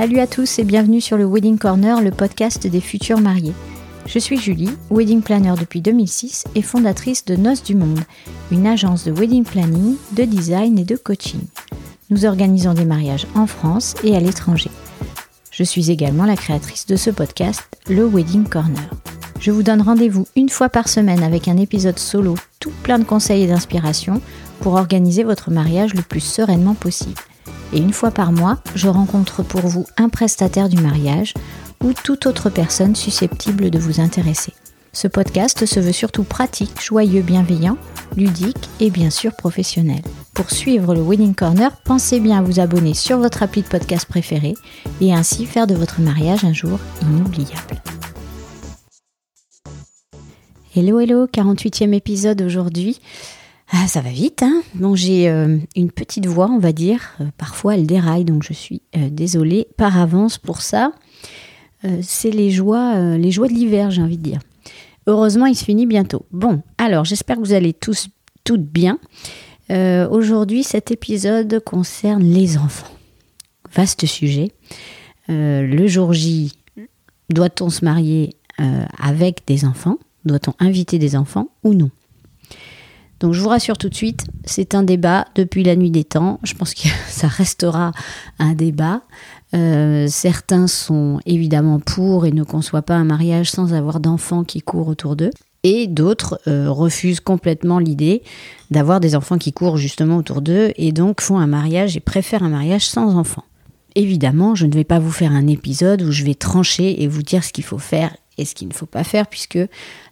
Salut 0.00 0.20
à 0.20 0.26
tous 0.26 0.58
et 0.58 0.64
bienvenue 0.64 1.02
sur 1.02 1.18
le 1.18 1.26
Wedding 1.26 1.58
Corner, 1.58 2.00
le 2.00 2.10
podcast 2.10 2.66
des 2.66 2.80
futurs 2.80 3.20
mariés. 3.20 3.52
Je 4.06 4.18
suis 4.18 4.38
Julie, 4.38 4.70
wedding 4.90 5.20
planner 5.20 5.52
depuis 5.60 5.82
2006 5.82 6.44
et 6.54 6.62
fondatrice 6.62 7.26
de 7.26 7.36
Noces 7.36 7.62
du 7.62 7.74
Monde, 7.74 8.00
une 8.50 8.66
agence 8.66 9.04
de 9.04 9.12
wedding 9.12 9.44
planning, 9.44 9.96
de 10.12 10.24
design 10.24 10.78
et 10.78 10.86
de 10.86 10.96
coaching. 10.96 11.42
Nous 12.08 12.24
organisons 12.24 12.72
des 12.72 12.86
mariages 12.86 13.26
en 13.34 13.46
France 13.46 13.94
et 14.02 14.16
à 14.16 14.20
l'étranger. 14.20 14.70
Je 15.50 15.64
suis 15.64 15.90
également 15.90 16.24
la 16.24 16.36
créatrice 16.36 16.86
de 16.86 16.96
ce 16.96 17.10
podcast, 17.10 17.68
le 17.86 18.06
Wedding 18.06 18.44
Corner. 18.44 18.88
Je 19.38 19.50
vous 19.50 19.62
donne 19.62 19.82
rendez-vous 19.82 20.26
une 20.34 20.48
fois 20.48 20.70
par 20.70 20.88
semaine 20.88 21.22
avec 21.22 21.46
un 21.46 21.58
épisode 21.58 21.98
solo 21.98 22.36
tout 22.58 22.72
plein 22.84 22.98
de 22.98 23.04
conseils 23.04 23.42
et 23.42 23.48
d'inspiration 23.48 24.22
pour 24.60 24.76
organiser 24.76 25.24
votre 25.24 25.50
mariage 25.50 25.92
le 25.92 26.00
plus 26.00 26.20
sereinement 26.20 26.74
possible. 26.74 27.20
Et 27.72 27.78
une 27.78 27.92
fois 27.92 28.10
par 28.10 28.32
mois, 28.32 28.58
je 28.74 28.88
rencontre 28.88 29.42
pour 29.42 29.60
vous 29.60 29.86
un 29.96 30.08
prestataire 30.08 30.68
du 30.68 30.80
mariage 30.80 31.34
ou 31.82 31.92
toute 31.92 32.26
autre 32.26 32.50
personne 32.50 32.96
susceptible 32.96 33.70
de 33.70 33.78
vous 33.78 34.00
intéresser. 34.00 34.52
Ce 34.92 35.06
podcast 35.06 35.66
se 35.66 35.78
veut 35.78 35.92
surtout 35.92 36.24
pratique, 36.24 36.82
joyeux, 36.82 37.22
bienveillant, 37.22 37.76
ludique 38.16 38.68
et 38.80 38.90
bien 38.90 39.10
sûr 39.10 39.36
professionnel. 39.36 40.02
Pour 40.34 40.50
suivre 40.50 40.94
le 40.94 41.00
Wedding 41.00 41.34
Corner, 41.34 41.70
pensez 41.84 42.18
bien 42.18 42.38
à 42.38 42.42
vous 42.42 42.58
abonner 42.58 42.94
sur 42.94 43.18
votre 43.18 43.44
appli 43.44 43.62
de 43.62 43.68
podcast 43.68 44.06
préféré 44.06 44.54
et 45.00 45.14
ainsi 45.14 45.46
faire 45.46 45.68
de 45.68 45.74
votre 45.74 46.00
mariage 46.00 46.44
un 46.44 46.52
jour 46.52 46.80
inoubliable. 47.02 47.80
Hello 50.74 50.98
hello, 50.98 51.26
48e 51.26 51.92
épisode 51.92 52.42
aujourd'hui. 52.42 53.00
Ah, 53.72 53.86
ça 53.86 54.00
va 54.00 54.10
vite, 54.10 54.42
hein 54.42 54.62
j'ai 54.94 55.28
euh, 55.28 55.58
une 55.76 55.92
petite 55.92 56.26
voix, 56.26 56.50
on 56.50 56.58
va 56.58 56.72
dire. 56.72 57.14
Euh, 57.20 57.26
parfois, 57.38 57.76
elle 57.76 57.86
déraille, 57.86 58.24
donc 58.24 58.42
je 58.42 58.52
suis 58.52 58.82
euh, 58.96 59.08
désolée 59.10 59.68
par 59.76 59.96
avance 59.98 60.38
pour 60.38 60.60
ça. 60.60 60.92
c'est 62.02 62.30
les 62.30 62.50
joies, 62.50 63.16
les 63.16 63.30
joies 63.30 63.48
de 63.48 63.54
l'hiver, 63.54 63.90
j'ai 63.90 64.02
envie 64.02 64.18
de 64.18 64.22
dire. 64.22 64.40
Heureusement, 65.06 65.46
il 65.46 65.54
se 65.54 65.64
finit 65.64 65.86
bientôt. 65.86 66.26
Bon, 66.30 66.62
alors, 66.76 67.06
j'espère 67.06 67.36
que 67.36 67.40
vous 67.40 67.54
allez 67.54 67.72
tous, 67.72 68.08
toutes 68.44 68.66
bien. 68.66 68.98
Aujourd'hui, 69.70 70.62
cet 70.62 70.90
épisode 70.90 71.62
concerne 71.64 72.22
les 72.22 72.58
enfants. 72.58 72.92
Vaste 73.74 74.04
sujet. 74.04 74.52
le 75.28 75.86
jour 75.86 76.12
J, 76.12 76.52
doit-on 77.30 77.70
se 77.70 77.82
marier 77.82 78.36
avec 78.98 79.46
des 79.46 79.64
enfants? 79.64 79.96
Doit-on 80.26 80.52
inviter 80.58 80.98
des 80.98 81.16
enfants 81.16 81.48
ou 81.64 81.72
non? 81.72 81.90
Donc 83.20 83.34
je 83.34 83.40
vous 83.40 83.48
rassure 83.48 83.76
tout 83.76 83.90
de 83.90 83.94
suite, 83.94 84.24
c'est 84.44 84.74
un 84.74 84.82
débat 84.82 85.26
depuis 85.34 85.62
la 85.62 85.76
nuit 85.76 85.90
des 85.90 86.04
temps. 86.04 86.40
Je 86.42 86.54
pense 86.54 86.74
que 86.74 86.88
ça 87.08 87.28
restera 87.28 87.92
un 88.38 88.54
débat. 88.54 89.02
Euh, 89.52 90.06
certains 90.08 90.66
sont 90.66 91.20
évidemment 91.26 91.80
pour 91.80 92.24
et 92.24 92.32
ne 92.32 92.44
conçoivent 92.44 92.82
pas 92.82 92.94
un 92.94 93.04
mariage 93.04 93.50
sans 93.50 93.74
avoir 93.74 94.00
d'enfants 94.00 94.44
qui 94.44 94.60
courent 94.62 94.88
autour 94.88 95.16
d'eux. 95.16 95.30
Et 95.62 95.86
d'autres 95.86 96.40
euh, 96.48 96.70
refusent 96.70 97.20
complètement 97.20 97.78
l'idée 97.78 98.22
d'avoir 98.70 99.00
des 99.00 99.14
enfants 99.14 99.36
qui 99.36 99.52
courent 99.52 99.76
justement 99.76 100.16
autour 100.16 100.40
d'eux 100.40 100.72
et 100.76 100.92
donc 100.92 101.20
font 101.20 101.38
un 101.38 101.46
mariage 101.46 101.98
et 101.98 102.00
préfèrent 102.00 102.42
un 102.42 102.48
mariage 102.48 102.86
sans 102.86 103.14
enfants. 103.16 103.44
Évidemment, 103.96 104.54
je 104.54 104.66
ne 104.66 104.72
vais 104.72 104.84
pas 104.84 105.00
vous 105.00 105.10
faire 105.10 105.32
un 105.32 105.46
épisode 105.48 106.00
où 106.02 106.12
je 106.12 106.24
vais 106.24 106.34
trancher 106.34 107.02
et 107.02 107.08
vous 107.08 107.22
dire 107.22 107.44
ce 107.44 107.52
qu'il 107.52 107.64
faut 107.64 107.78
faire 107.78 108.16
et 108.40 108.44
ce 108.44 108.54
qu'il 108.54 108.68
ne 108.68 108.74
faut 108.74 108.86
pas 108.86 109.04
faire, 109.04 109.26
puisque 109.26 109.58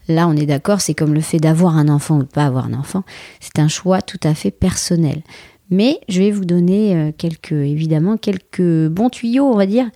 Là, 0.08 0.26
on 0.26 0.34
est 0.36 0.46
d'accord, 0.46 0.80
c'est 0.80 0.94
comme 0.94 1.12
le 1.12 1.20
fait 1.20 1.38
d'avoir 1.38 1.76
un 1.76 1.88
enfant 1.88 2.16
ou 2.16 2.22
de 2.22 2.28
pas 2.28 2.46
avoir 2.46 2.64
un 2.64 2.72
enfant. 2.72 3.04
C'est 3.40 3.58
un 3.58 3.68
choix 3.68 4.00
tout 4.00 4.20
à 4.24 4.34
fait 4.34 4.50
personnel. 4.50 5.22
Mais 5.70 6.00
je 6.08 6.20
vais 6.20 6.30
vous 6.30 6.46
donner 6.46 6.96
euh, 6.96 7.12
quelques, 7.16 7.52
évidemment, 7.52 8.16
quelques 8.16 8.88
bons 8.88 9.10
tuyaux, 9.10 9.44
on 9.44 9.56
va 9.56 9.66
dire, 9.66 9.90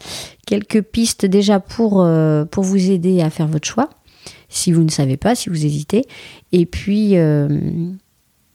quelques 0.46 0.82
pistes 0.82 1.24
déjà 1.24 1.60
pour, 1.60 2.02
euh, 2.02 2.44
pour 2.44 2.62
vous 2.62 2.90
aider 2.90 3.22
à 3.22 3.30
faire 3.30 3.46
votre 3.46 3.66
choix, 3.66 3.88
si 4.50 4.70
vous 4.70 4.82
ne 4.84 4.90
savez 4.90 5.16
pas, 5.16 5.34
si 5.34 5.48
vous 5.48 5.64
hésitez. 5.64 6.04
Et 6.52 6.66
puis, 6.66 7.16
euh, 7.16 7.48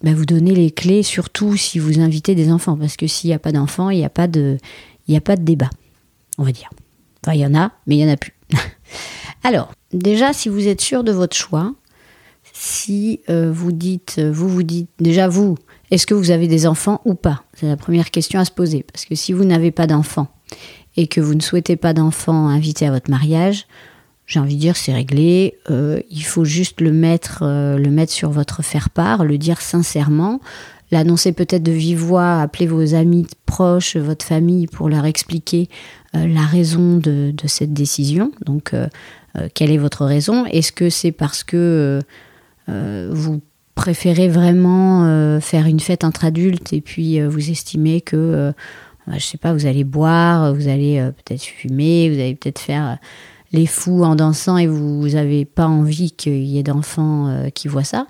bah, 0.03 0.13
vous 0.13 0.27
donner 0.27 0.53
les 0.53 0.69
clés, 0.69 1.01
surtout 1.01 1.57
si 1.57 1.79
vous 1.79 1.99
invitez 1.99 2.35
des 2.35 2.51
enfants, 2.51 2.77
parce 2.77 2.97
que 2.97 3.07
s'il 3.07 3.31
n'y 3.31 3.33
a 3.33 3.39
pas 3.39 3.51
d'enfants, 3.51 3.89
il 3.89 3.97
n'y 3.97 4.05
a 4.05 4.09
pas 4.09 4.27
de 4.27 4.59
débat, 5.39 5.71
on 6.37 6.43
va 6.43 6.51
dire. 6.51 6.69
Enfin, 7.25 7.33
il 7.33 7.41
y 7.41 7.45
en 7.47 7.55
a, 7.55 7.71
mais 7.87 7.95
il 7.95 8.05
n'y 8.05 8.11
en 8.11 8.13
a 8.13 8.17
plus. 8.17 8.36
Alors, 9.43 9.71
déjà, 9.93 10.33
si 10.33 10.49
vous 10.49 10.67
êtes 10.67 10.81
sûr 10.81 11.03
de 11.03 11.11
votre 11.11 11.35
choix, 11.35 11.73
si 12.53 13.21
euh, 13.29 13.51
vous 13.51 13.71
dites, 13.71 14.15
euh, 14.17 14.31
vous 14.31 14.49
vous 14.49 14.63
dites, 14.63 14.89
déjà 14.99 15.27
vous, 15.27 15.57
est-ce 15.91 16.07
que 16.07 16.13
vous 16.13 16.31
avez 16.31 16.47
des 16.47 16.65
enfants 16.65 17.01
ou 17.05 17.13
pas? 17.13 17.43
C'est 17.53 17.67
la 17.67 17.77
première 17.77 18.11
question 18.11 18.39
à 18.39 18.45
se 18.45 18.51
poser. 18.51 18.83
Parce 18.91 19.05
que 19.05 19.15
si 19.15 19.33
vous 19.33 19.45
n'avez 19.45 19.71
pas 19.71 19.87
d'enfants 19.87 20.27
et 20.95 21.07
que 21.07 21.21
vous 21.21 21.35
ne 21.35 21.41
souhaitez 21.41 21.75
pas 21.75 21.93
d'enfants 21.93 22.47
invités 22.47 22.87
à 22.87 22.91
votre 22.91 23.11
mariage, 23.11 23.67
j'ai 24.25 24.39
envie 24.39 24.55
de 24.55 24.59
dire 24.59 24.75
c'est 24.75 24.93
réglé. 24.93 25.57
Euh, 25.69 26.01
il 26.09 26.25
faut 26.25 26.43
juste 26.43 26.81
le 26.81 26.91
mettre, 26.91 27.43
le 27.43 27.89
mettre 27.89 28.11
sur 28.11 28.31
votre 28.31 28.63
faire-part, 28.63 29.23
le 29.23 29.37
dire 29.37 29.61
sincèrement, 29.61 30.41
l'annoncer 30.91 31.33
peut-être 31.33 31.63
de 31.63 31.71
vive 31.71 31.99
voix, 31.99 32.41
appeler 32.41 32.67
vos 32.67 32.95
amis 32.95 33.27
proches, 33.45 33.97
votre 33.97 34.25
famille 34.25 34.67
pour 34.67 34.89
leur 34.89 35.05
expliquer 35.05 35.69
la 36.13 36.41
raison 36.41 36.97
de, 36.97 37.33
cette 37.45 37.73
décision. 37.73 38.31
Donc 38.45 38.73
euh, 39.37 39.47
quelle 39.53 39.71
est 39.71 39.77
votre 39.77 40.05
raison? 40.05 40.45
Est-ce 40.45 40.71
que 40.71 40.89
c'est 40.89 41.11
parce 41.11 41.43
que 41.43 41.57
euh, 41.57 42.01
euh, 42.69 43.09
vous 43.11 43.41
préférez 43.75 44.27
vraiment 44.27 45.39
faire 45.39 45.67
une 45.67 45.79
fête 45.79 46.03
entre 46.03 46.25
adultes 46.25 46.73
et 46.73 46.81
puis 46.81 47.21
vous 47.21 47.51
estimez 47.51 48.01
que, 48.01 48.51
je 49.07 49.19
sais 49.19 49.37
pas, 49.37 49.53
vous 49.53 49.67
allez 49.67 49.83
boire, 49.83 50.51
vous 50.55 50.67
allez 50.67 51.11
peut-être 51.17 51.43
fumer, 51.43 52.09
vous 52.09 52.15
allez 52.15 52.33
peut-être 52.33 52.57
faire 52.57 52.97
les 53.51 53.67
fous 53.67 54.03
en 54.03 54.15
dansant 54.15 54.57
et 54.57 54.65
vous 54.65 55.09
n'avez 55.09 55.45
pas 55.45 55.67
envie 55.67 56.09
qu'il 56.09 56.43
y 56.43 56.57
ait 56.57 56.63
d'enfants 56.63 57.31
qui 57.53 57.67
voient 57.67 57.83
ça? 57.83 58.07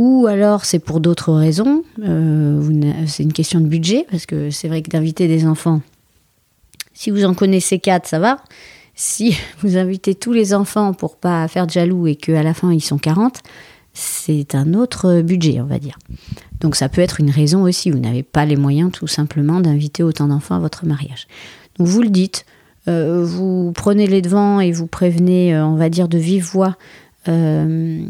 Ou 0.00 0.26
alors 0.26 0.64
c'est 0.64 0.78
pour 0.78 0.98
d'autres 0.98 1.34
raisons, 1.34 1.84
c'est 3.06 3.22
une 3.22 3.34
question 3.34 3.60
de 3.60 3.66
budget, 3.66 4.06
parce 4.10 4.24
que 4.24 4.48
c'est 4.48 4.66
vrai 4.66 4.80
que 4.80 4.88
d'inviter 4.88 5.28
des 5.28 5.46
enfants, 5.46 5.82
si 6.94 7.10
vous 7.10 7.26
en 7.26 7.34
connaissez 7.34 7.78
quatre, 7.78 8.06
ça 8.06 8.18
va. 8.18 8.42
Si 8.94 9.36
vous 9.60 9.76
invitez 9.76 10.14
tous 10.14 10.32
les 10.32 10.54
enfants 10.54 10.94
pour 10.94 11.16
pas 11.16 11.46
faire 11.48 11.66
de 11.66 11.70
jaloux 11.72 12.06
et 12.06 12.16
qu'à 12.16 12.42
la 12.42 12.54
fin 12.54 12.72
ils 12.72 12.80
sont 12.80 12.96
40, 12.96 13.40
c'est 13.92 14.54
un 14.54 14.72
autre 14.72 15.20
budget, 15.20 15.60
on 15.60 15.66
va 15.66 15.78
dire. 15.78 15.98
Donc 16.60 16.76
ça 16.76 16.88
peut 16.88 17.02
être 17.02 17.20
une 17.20 17.30
raison 17.30 17.64
aussi. 17.64 17.90
Vous 17.90 17.98
n'avez 17.98 18.22
pas 18.22 18.46
les 18.46 18.56
moyens 18.56 18.90
tout 18.90 19.06
simplement 19.06 19.60
d'inviter 19.60 20.02
autant 20.02 20.28
d'enfants 20.28 20.54
à 20.54 20.60
votre 20.60 20.86
mariage. 20.86 21.26
Donc 21.78 21.88
vous 21.88 22.00
le 22.00 22.08
dites, 22.08 22.46
euh, 22.88 23.22
vous 23.22 23.72
prenez 23.72 24.06
les 24.06 24.22
devants 24.22 24.60
et 24.60 24.72
vous 24.72 24.86
prévenez, 24.86 25.54
euh, 25.54 25.66
on 25.66 25.76
va 25.76 25.90
dire, 25.90 26.08
de 26.08 26.18
vive 26.18 26.44
voix 26.44 26.76
euh, 27.28 28.02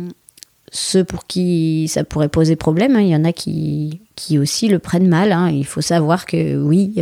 ceux 0.70 1.04
pour 1.04 1.26
qui 1.26 1.88
ça 1.88 2.04
pourrait 2.04 2.28
poser 2.28 2.56
problème. 2.56 2.96
Hein. 2.96 3.00
Il 3.00 3.08
y 3.08 3.16
en 3.16 3.24
a 3.24 3.32
qui, 3.32 4.00
qui 4.16 4.38
aussi 4.38 4.68
le 4.68 4.78
prennent 4.78 5.08
mal. 5.08 5.32
Hein. 5.32 5.50
Il 5.50 5.66
faut 5.66 5.80
savoir 5.80 6.26
que 6.26 6.56
oui, 6.56 6.94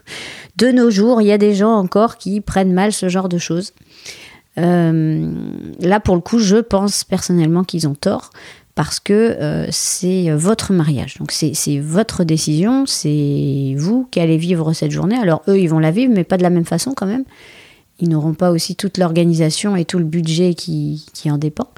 de 0.56 0.68
nos 0.70 0.90
jours, 0.90 1.20
il 1.20 1.26
y 1.26 1.32
a 1.32 1.38
des 1.38 1.54
gens 1.54 1.72
encore 1.72 2.16
qui 2.16 2.40
prennent 2.40 2.72
mal 2.72 2.92
ce 2.92 3.08
genre 3.08 3.28
de 3.28 3.38
choses. 3.38 3.72
Euh, 4.58 5.32
là, 5.80 6.00
pour 6.00 6.14
le 6.14 6.20
coup, 6.20 6.38
je 6.38 6.56
pense 6.56 7.04
personnellement 7.04 7.64
qu'ils 7.64 7.86
ont 7.86 7.94
tort 7.94 8.30
parce 8.74 9.00
que 9.00 9.12
euh, 9.12 9.66
c'est 9.70 10.30
votre 10.30 10.72
mariage. 10.72 11.16
Donc 11.18 11.32
c'est 11.32 11.80
votre 11.80 12.22
décision, 12.22 12.86
c'est 12.86 13.74
vous 13.76 14.06
qui 14.10 14.20
allez 14.20 14.36
vivre 14.36 14.72
cette 14.72 14.92
journée. 14.92 15.16
Alors 15.16 15.42
eux, 15.48 15.58
ils 15.58 15.68
vont 15.68 15.80
la 15.80 15.90
vivre, 15.90 16.12
mais 16.14 16.22
pas 16.22 16.36
de 16.36 16.44
la 16.44 16.50
même 16.50 16.64
façon 16.64 16.92
quand 16.94 17.06
même. 17.06 17.24
Ils 17.98 18.08
n'auront 18.08 18.34
pas 18.34 18.52
aussi 18.52 18.76
toute 18.76 18.96
l'organisation 18.96 19.74
et 19.74 19.84
tout 19.84 19.98
le 19.98 20.04
budget 20.04 20.54
qui, 20.54 21.04
qui 21.12 21.28
en 21.28 21.38
dépend. 21.38 21.68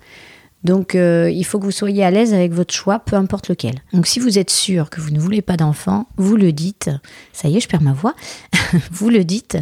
Donc 0.65 0.95
euh, 0.95 1.31
il 1.31 1.45
faut 1.45 1.59
que 1.59 1.65
vous 1.65 1.71
soyez 1.71 2.05
à 2.05 2.11
l'aise 2.11 2.35
avec 2.35 2.53
votre 2.53 2.75
choix, 2.75 2.99
peu 2.99 3.17
importe 3.17 3.49
lequel. 3.49 3.77
Donc 3.93 4.07
si 4.07 4.21
vous 4.21 4.39
êtes 4.39 4.51
sûr 4.51 4.91
que 4.91 5.01
vous 5.01 5.11
ne 5.11 5.19
voulez 5.19 5.43
pas 5.43 5.57
d'enfant, 5.57 6.07
vous 6.17 6.37
le 6.37 6.53
dites. 6.53 6.91
Ça 7.33 7.49
y 7.49 7.57
est, 7.57 7.61
je 7.61 7.69
perds 7.69 7.83
ma 7.83 7.93
voix. 7.93 8.15
vous 8.91 9.11
le 9.11 9.25
dites 9.25 9.57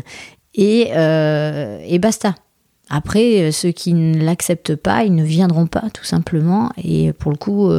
et, 0.55 0.89
euh, 0.95 1.81
et 1.87 1.99
basta. 1.99 2.35
Après, 2.91 3.43
euh, 3.43 3.53
ceux 3.53 3.71
qui 3.71 3.93
ne 3.93 4.25
l'acceptent 4.25 4.75
pas, 4.75 5.05
ils 5.05 5.15
ne 5.15 5.23
viendront 5.23 5.67
pas, 5.67 5.85
tout 5.93 6.05
simplement. 6.05 6.73
Et 6.83 7.12
pour 7.12 7.31
le 7.31 7.37
coup, 7.37 7.71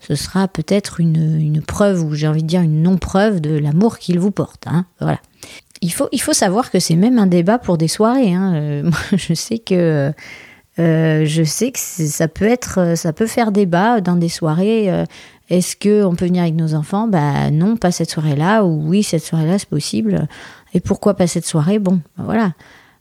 ce 0.00 0.14
sera 0.14 0.48
peut-être 0.48 1.00
une, 1.00 1.38
une, 1.38 1.60
preuve, 1.60 2.02
ou 2.02 2.14
j'ai 2.14 2.28
envie 2.28 2.42
de 2.42 2.48
dire 2.48 2.62
une 2.62 2.82
non-preuve 2.82 3.40
de 3.40 3.58
l'amour 3.58 3.98
qu'ils 3.98 4.20
vous 4.20 4.30
portent. 4.30 4.68
Hein. 4.68 4.86
Voilà. 5.00 5.18
Il 5.82 5.92
faut, 5.92 6.08
il 6.12 6.20
faut 6.20 6.32
savoir 6.32 6.70
que 6.70 6.78
c'est 6.78 6.96
même 6.96 7.18
un 7.18 7.26
débat 7.26 7.58
pour 7.58 7.78
des 7.78 7.88
soirées. 7.88 8.32
Hein. 8.32 8.82
moi, 8.84 8.98
je 9.12 9.34
sais 9.34 9.58
que 9.58 10.12
euh, 10.78 11.24
je 11.24 11.42
sais 11.42 11.72
que 11.72 11.78
ça 11.78 12.28
peut 12.28 12.44
être, 12.44 12.78
euh, 12.80 12.94
ça 12.94 13.12
peut 13.12 13.26
faire 13.26 13.52
débat 13.52 14.00
dans 14.00 14.16
des 14.16 14.28
soirées. 14.28 14.90
Euh, 14.90 15.04
est-ce 15.50 15.76
que 15.76 16.04
on 16.04 16.14
peut 16.14 16.26
venir 16.26 16.42
avec 16.42 16.54
nos 16.54 16.74
enfants? 16.74 17.08
Bah 17.08 17.50
non, 17.50 17.76
pas 17.76 17.90
cette 17.90 18.10
soirée-là. 18.10 18.64
Ou 18.64 18.88
oui, 18.88 19.02
cette 19.02 19.24
soirée-là, 19.24 19.58
c'est 19.58 19.68
possible. 19.68 20.28
Et 20.74 20.80
pourquoi 20.80 21.14
pas 21.14 21.26
cette 21.26 21.46
soirée? 21.46 21.78
Bon, 21.78 22.00
bah, 22.16 22.24
voilà. 22.24 22.52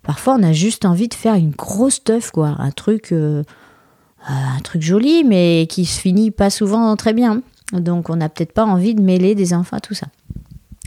Parfois, 0.03 0.35
on 0.39 0.43
a 0.43 0.53
juste 0.53 0.85
envie 0.85 1.09
de 1.09 1.13
faire 1.13 1.35
une 1.35 1.51
grosse 1.51 2.03
teuf, 2.03 2.31
quoi, 2.31 2.55
un 2.59 2.71
truc, 2.71 3.11
un 3.11 4.59
truc 4.63 4.81
joli, 4.81 5.25
mais 5.25 5.67
qui 5.69 5.83
se 5.83 5.99
finit 5.99 6.31
pas 6.31 6.49
souvent 6.49 6.95
très 6.95 7.11
bien. 7.11 7.41
Donc, 7.73 8.09
on 8.09 8.15
n'a 8.15 8.29
peut-être 8.29 8.53
pas 8.53 8.63
envie 8.63 8.95
de 8.95 9.01
mêler 9.01 9.35
des 9.35 9.53
enfants 9.53 9.75
à 9.75 9.81
tout 9.81 9.93
ça. 9.93 10.07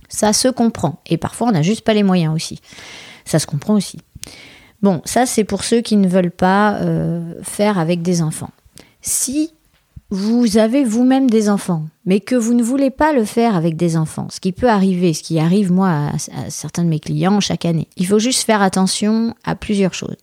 Ça 0.08 0.32
se 0.32 0.48
comprend. 0.48 1.00
Et 1.06 1.18
parfois, 1.18 1.48
on 1.48 1.52
n'a 1.52 1.60
juste 1.60 1.82
pas 1.82 1.92
les 1.92 2.02
moyens 2.02 2.34
aussi. 2.34 2.60
Ça 3.26 3.38
se 3.38 3.46
comprend 3.46 3.74
aussi. 3.74 3.98
Bon, 4.82 5.02
ça, 5.04 5.26
c'est 5.26 5.44
pour 5.44 5.64
ceux 5.64 5.80
qui 5.80 5.96
ne 5.96 6.08
veulent 6.08 6.30
pas 6.30 6.76
euh, 6.76 7.34
faire 7.42 7.78
avec 7.78 8.02
des 8.02 8.22
enfants. 8.22 8.50
Si 9.02 9.52
vous 10.10 10.56
avez 10.56 10.84
vous-même 10.84 11.30
des 11.30 11.48
enfants, 11.48 11.84
mais 12.04 12.20
que 12.20 12.34
vous 12.34 12.54
ne 12.54 12.62
voulez 12.62 12.90
pas 12.90 13.12
le 13.12 13.24
faire 13.24 13.54
avec 13.54 13.76
des 13.76 13.96
enfants, 13.96 14.26
ce 14.30 14.40
qui 14.40 14.52
peut 14.52 14.68
arriver, 14.68 15.12
ce 15.12 15.22
qui 15.22 15.38
arrive 15.38 15.70
moi 15.70 16.10
à, 16.12 16.50
certains 16.50 16.82
de 16.82 16.88
mes 16.88 16.98
clients 16.98 17.38
chaque 17.40 17.64
année, 17.64 17.88
il 17.96 18.06
faut 18.06 18.18
juste 18.18 18.44
faire 18.44 18.62
attention 18.62 19.34
à 19.44 19.54
plusieurs 19.54 19.94
choses. 19.94 20.16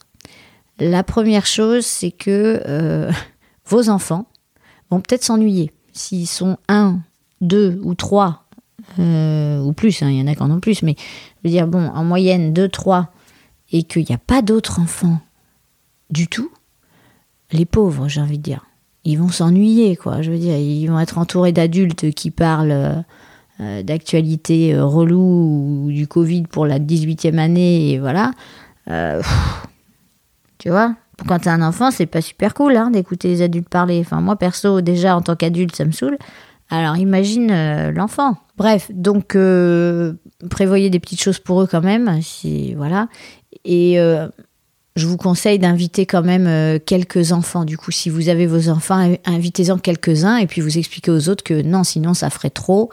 La 0.80 1.04
première 1.04 1.46
chose, 1.46 1.86
c'est 1.86 2.12
que 2.12 2.62
euh, 2.68 3.12
vos 3.66 3.90
enfants 3.90 4.26
vont 4.90 5.00
peut-être 5.00 5.24
s'ennuyer. 5.24 5.72
S'ils 5.94 6.28
sont 6.28 6.58
un, 6.68 7.00
deux 7.42 7.80
ou 7.84 7.96
trois, 7.96 8.44
euh, 9.00 9.62
ou 9.62 9.72
plus, 9.72 10.02
hein, 10.02 10.10
il 10.10 10.18
y 10.18 10.22
en 10.22 10.28
a 10.28 10.36
qui 10.36 10.44
en 10.44 10.52
ont 10.52 10.60
plus, 10.60 10.84
mais 10.84 10.96
je 10.98 11.50
veux 11.50 11.50
dire, 11.50 11.68
bon, 11.68 11.88
en 11.88 12.04
moyenne, 12.04 12.54
deux, 12.54 12.68
trois, 12.68 13.12
et 13.72 13.84
qu'il 13.84 14.06
n'y 14.08 14.16
a 14.16 14.20
pas 14.20 14.42
d'autres 14.42 14.80
enfants 14.80 15.20
du 16.10 16.28
tout, 16.28 16.52
les 17.52 17.66
pauvres, 17.66 18.08
j'ai 18.08 18.22
envie 18.22 18.38
de 18.38 18.44
dire, 18.44 18.66
ils 19.04 19.18
vont 19.18 19.30
s'ennuyer, 19.30 19.96
quoi. 19.96 20.22
Je 20.22 20.32
veux 20.32 20.38
dire, 20.38 20.58
ils 20.58 20.88
vont 20.88 21.00
être 21.00 21.18
entourés 21.18 21.52
d'adultes 21.52 22.12
qui 22.12 22.32
parlent 22.32 23.04
euh, 23.60 23.84
d'actualité 23.84 24.74
euh, 24.74 24.86
relou 24.86 25.86
ou 25.86 25.92
du 25.92 26.08
Covid 26.08 26.44
pour 26.44 26.66
la 26.66 26.80
18e 26.80 27.38
année, 27.38 27.92
et 27.92 28.00
voilà. 28.00 28.32
Euh, 28.90 29.22
tu 30.58 30.70
vois 30.70 30.96
quand 31.26 31.40
t'es 31.40 31.50
un 31.50 31.62
enfant, 31.62 31.90
c'est 31.90 32.06
pas 32.06 32.22
super 32.22 32.54
cool 32.54 32.76
hein, 32.78 32.92
d'écouter 32.92 33.30
les 33.30 33.42
adultes 33.42 33.70
parler. 33.70 34.00
Enfin, 34.00 34.22
moi, 34.22 34.36
perso, 34.36 34.82
déjà, 34.82 35.16
en 35.16 35.22
tant 35.22 35.36
qu'adulte, 35.36 35.76
ça 35.76 35.86
me 35.86 35.92
saoule. 35.92 36.18
Alors, 36.70 36.98
imagine 36.98 37.48
l'enfant. 37.92 38.36
Bref, 38.58 38.92
donc, 38.94 39.38
prévoyez 40.50 40.90
des 40.90 41.00
petites 41.00 41.22
choses 41.22 41.40
pour 41.40 41.62
eux 41.62 41.68
quand 41.68 41.82
même. 41.82 42.22
Si, 42.22 42.74
voilà. 42.74 43.08
Et 43.64 43.98
je 44.98 45.06
vous 45.06 45.18
conseille 45.18 45.60
d'inviter 45.60 46.06
quand 46.06 46.24
même 46.24 46.48
euh, 46.48 46.80
quelques 46.84 47.32
enfants. 47.32 47.66
Du 47.66 47.78
coup, 47.78 47.92
si 47.92 48.10
vous 48.10 48.30
avez 48.30 48.48
vos 48.48 48.70
enfants, 48.70 49.16
invitez-en 49.26 49.78
quelques-uns 49.78 50.38
et 50.38 50.48
puis 50.48 50.60
vous 50.60 50.78
expliquez 50.78 51.12
aux 51.12 51.30
autres 51.30 51.44
que 51.44 51.62
non, 51.62 51.84
sinon 51.84 52.14
ça 52.14 52.30
ferait 52.30 52.50
trop. 52.50 52.90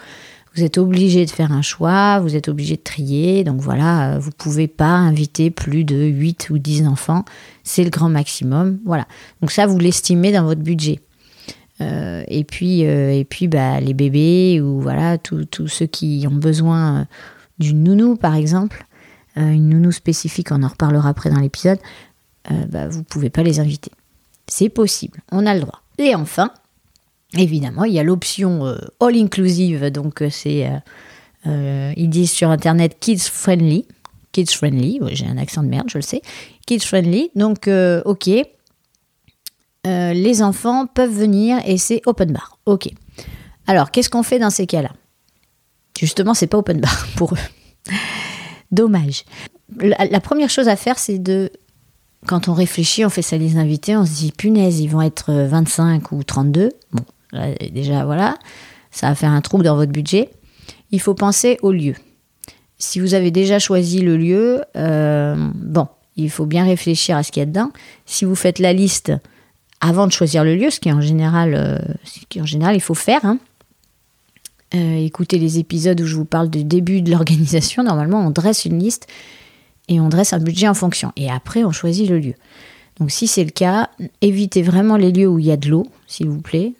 Vous 0.55 0.63
êtes 0.63 0.79
obligé 0.79 1.25
de 1.25 1.31
faire 1.31 1.51
un 1.51 1.63
choix, 1.63 2.21
vous 2.21 2.37
êtes 2.37 2.49
obligé 2.49 2.77
de 2.77 2.83
trier. 2.83 3.43
Donc 3.43 3.61
voilà, 3.61 4.13
euh, 4.13 4.19
vous 4.19 4.31
pouvez 4.31 4.69
pas 4.69 4.85
inviter 4.85 5.51
plus 5.51 5.85
de 5.85 5.97
8 5.97 6.51
ou 6.51 6.59
10 6.59 6.87
enfants. 6.87 7.25
C'est 7.65 7.83
le 7.83 7.91
grand 7.91 8.11
maximum. 8.11 8.79
Voilà. 8.85 9.09
Donc 9.41 9.51
ça, 9.51 9.67
vous 9.67 9.79
l'estimez 9.79 10.31
dans 10.31 10.45
votre 10.45 10.63
budget. 10.63 11.01
Euh, 11.81 12.23
et 12.29 12.45
puis, 12.45 12.81
et 12.83 13.27
puis 13.29 13.49
bah, 13.49 13.81
les 13.81 13.95
bébés 13.95 14.61
ou 14.61 14.81
voilà, 14.81 15.19
tous 15.19 15.69
ceux 15.69 15.87
qui 15.87 16.27
ont 16.31 16.37
besoin 16.37 17.07
d'une 17.59 17.83
nounou, 17.83 18.17
par 18.17 18.35
exemple. 18.35 18.87
Euh, 19.37 19.51
une 19.51 19.69
nounou 19.69 19.91
spécifique, 19.91 20.53
on 20.53 20.63
en 20.63 20.69
reparlera 20.69 21.09
après 21.09 21.29
dans 21.29 21.41
l'épisode, 21.41 21.79
euh, 22.51 22.67
bah, 22.69 22.89
vous 22.89 22.99
ne 22.99 23.05
pouvez 23.05 23.31
pas 23.31 23.43
les 23.43 23.59
inviter. 23.59 23.91
C'est 24.47 24.69
possible, 24.69 25.21
on 25.33 25.45
a 25.47 25.55
le 25.55 25.61
droit. 25.61 25.83
Et 25.99 26.15
enfin, 26.15 26.51
évidemment, 27.37 27.85
il 27.85 27.93
y 27.93 27.99
a 27.99 28.05
l'option 28.05 28.65
euh, 28.67 28.77
all 29.01 29.17
inclusive, 29.17 29.91
donc 29.91 30.23
c'est, 30.31 30.71
ils 31.47 32.09
disent 32.09 32.31
sur 32.31 32.51
internet 32.51 32.97
kids 33.01 33.19
friendly, 33.19 33.87
kids 34.31 34.53
friendly, 34.53 35.01
j'ai 35.13 35.27
un 35.27 35.39
accent 35.39 35.65
de 35.65 35.69
merde, 35.69 35.89
je 35.91 35.99
le 35.99 36.03
sais, 36.03 36.23
kids 36.67 36.81
friendly, 36.81 37.31
donc 37.35 37.69
ok, 38.05 38.31
les 39.85 40.43
enfants 40.43 40.87
peuvent 40.87 41.13
venir 41.13 41.59
et 41.67 41.79
c'est 41.79 42.01
open 42.07 42.33
bar, 42.33 42.59
ok. 42.67 42.89
Alors, 43.67 43.91
qu'est-ce 43.91 44.11
qu'on 44.11 44.23
fait 44.23 44.39
dans 44.39 44.51
ces 44.51 44.67
cas-là? 44.67 44.91
Justement, 45.99 46.35
c'est 46.35 46.47
pas 46.47 46.59
open 46.59 46.81
bar 46.81 47.07
pour 47.17 47.35
eux. 47.35 47.93
Dommage. 48.71 49.25
La, 49.79 50.21
première 50.21 50.51
chose 50.51 50.69
à 50.69 50.77
faire, 50.77 50.99
c'est 50.99 51.19
de 51.19 51.51
quand 52.27 52.49
on 52.49 52.55
réfléchit, 52.55 53.05
on 53.05 53.11
fait 53.11 53.23
ça 53.23 53.37
les 53.37 53.57
invités, 53.57 53.97
on 53.97 54.05
se 54.05 54.13
dit 54.13 54.33
punaise, 54.33 54.81
ils 54.81 54.89
vont 54.89 55.03
être 55.03 55.33
25 55.33 56.13
ou 56.13 56.23
32. 56.23 56.71
Bon, 56.93 57.05
déjà 57.73 58.05
voilà, 58.05 58.37
ça 58.91 59.09
va 59.09 59.15
faire 59.15 59.31
un 59.31 59.41
trou 59.41 59.63
dans 59.63 59.77
votre 59.77 59.93
budget. 59.93 60.31
Il 60.91 61.01
faut 61.01 61.15
penser 61.15 61.59
au 61.63 61.73
lieu. 61.73 61.95
Si 62.79 63.01
vous 63.01 63.15
avez 63.15 63.31
déjà 63.31 63.59
choisi 63.59 64.01
le 64.01 64.17
lieu, 64.17 64.63
euh, 64.77 65.37
bon, 65.55 65.87
il 66.17 66.31
faut 66.31 66.47
bien 66.47 66.65
réfléchir 66.65 67.17
à 67.17 67.23
ce 67.23 67.33
qu'il 67.33 67.41
y 67.41 67.43
a 67.43 67.47
dedans. 67.47 67.71
Si 68.07 68.25
vous 68.25 68.35
faites 68.35 68.59
la 68.59 68.73
liste 68.73 69.13
avant 69.85 70.07
de 70.07 70.13
choisir 70.13 70.45
le 70.45 70.57
lieu, 70.57 70.71
ce 70.71 70.81
qui 70.81 70.91
en 70.91 71.03
général, 71.03 71.55
euh, 71.55 71.79
ce 72.05 72.41
en 72.41 72.47
général 72.47 72.75
il 72.75 72.81
faut 72.81 72.95
faire, 72.95 73.25
hein, 73.25 73.39
euh, 74.75 74.97
écoutez 74.97 75.39
les 75.39 75.59
épisodes 75.59 76.01
où 76.01 76.07
je 76.07 76.17
vous 76.17 76.25
parle 76.25 76.49
du 76.49 76.65
début 76.65 77.03
de 77.03 77.11
l'organisation, 77.11 77.83
normalement 77.83 78.27
on 78.27 78.31
dresse 78.31 78.65
une 78.65 78.79
liste 78.79 79.07
et 79.89 80.01
on 80.01 80.09
dresse 80.09 80.33
un 80.33 80.39
budget 80.39 80.69
en 80.69 80.75
fonction. 80.75 81.13
Et 81.17 81.31
après 81.31 81.65
on 81.65 81.71
choisit 81.71 82.09
le 82.09 82.19
lieu. 82.19 82.35
Donc 82.99 83.11
si 83.11 83.27
c'est 83.27 83.45
le 83.45 83.51
cas, 83.51 83.91
évitez 84.23 84.63
vraiment 84.63 84.97
les 84.97 85.13
lieux 85.13 85.29
où 85.29 85.39
il 85.39 85.47
y 85.47 85.53
a 85.53 85.59
de 85.59 85.69
l'eau, 85.69 85.87
s'il 86.07 86.31
vous 86.31 86.41
plaît, 86.41 86.73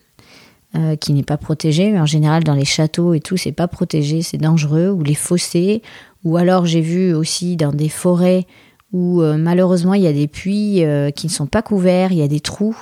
euh, 0.75 0.97
qui 0.97 1.13
n'est 1.13 1.23
pas 1.23 1.37
protégée. 1.37 1.99
En 1.99 2.07
général 2.07 2.43
dans 2.43 2.55
les 2.55 2.65
châteaux 2.65 3.13
et 3.13 3.21
tout, 3.21 3.37
c'est 3.37 3.53
pas 3.53 3.69
protégé, 3.69 4.23
c'est 4.23 4.39
dangereux. 4.39 4.89
Ou 4.91 5.03
les 5.03 5.15
fossés. 5.15 5.83
Ou 6.25 6.37
alors 6.37 6.65
j'ai 6.67 6.81
vu 6.81 7.15
aussi 7.15 7.57
dans 7.57 7.73
des 7.73 7.89
forêts 7.89 8.47
où 8.95 9.21
euh, 9.21 9.37
malheureusement 9.37 9.93
il 9.93 10.01
y 10.03 10.07
a 10.07 10.13
des 10.15 10.29
puits 10.29 10.83
qui 11.15 11.27
ne 11.27 11.33
sont 11.33 11.47
pas 11.47 11.61
couverts, 11.61 12.13
il 12.13 12.19
y 12.19 12.23
a 12.23 12.29
des 12.29 12.41
trous. 12.41 12.77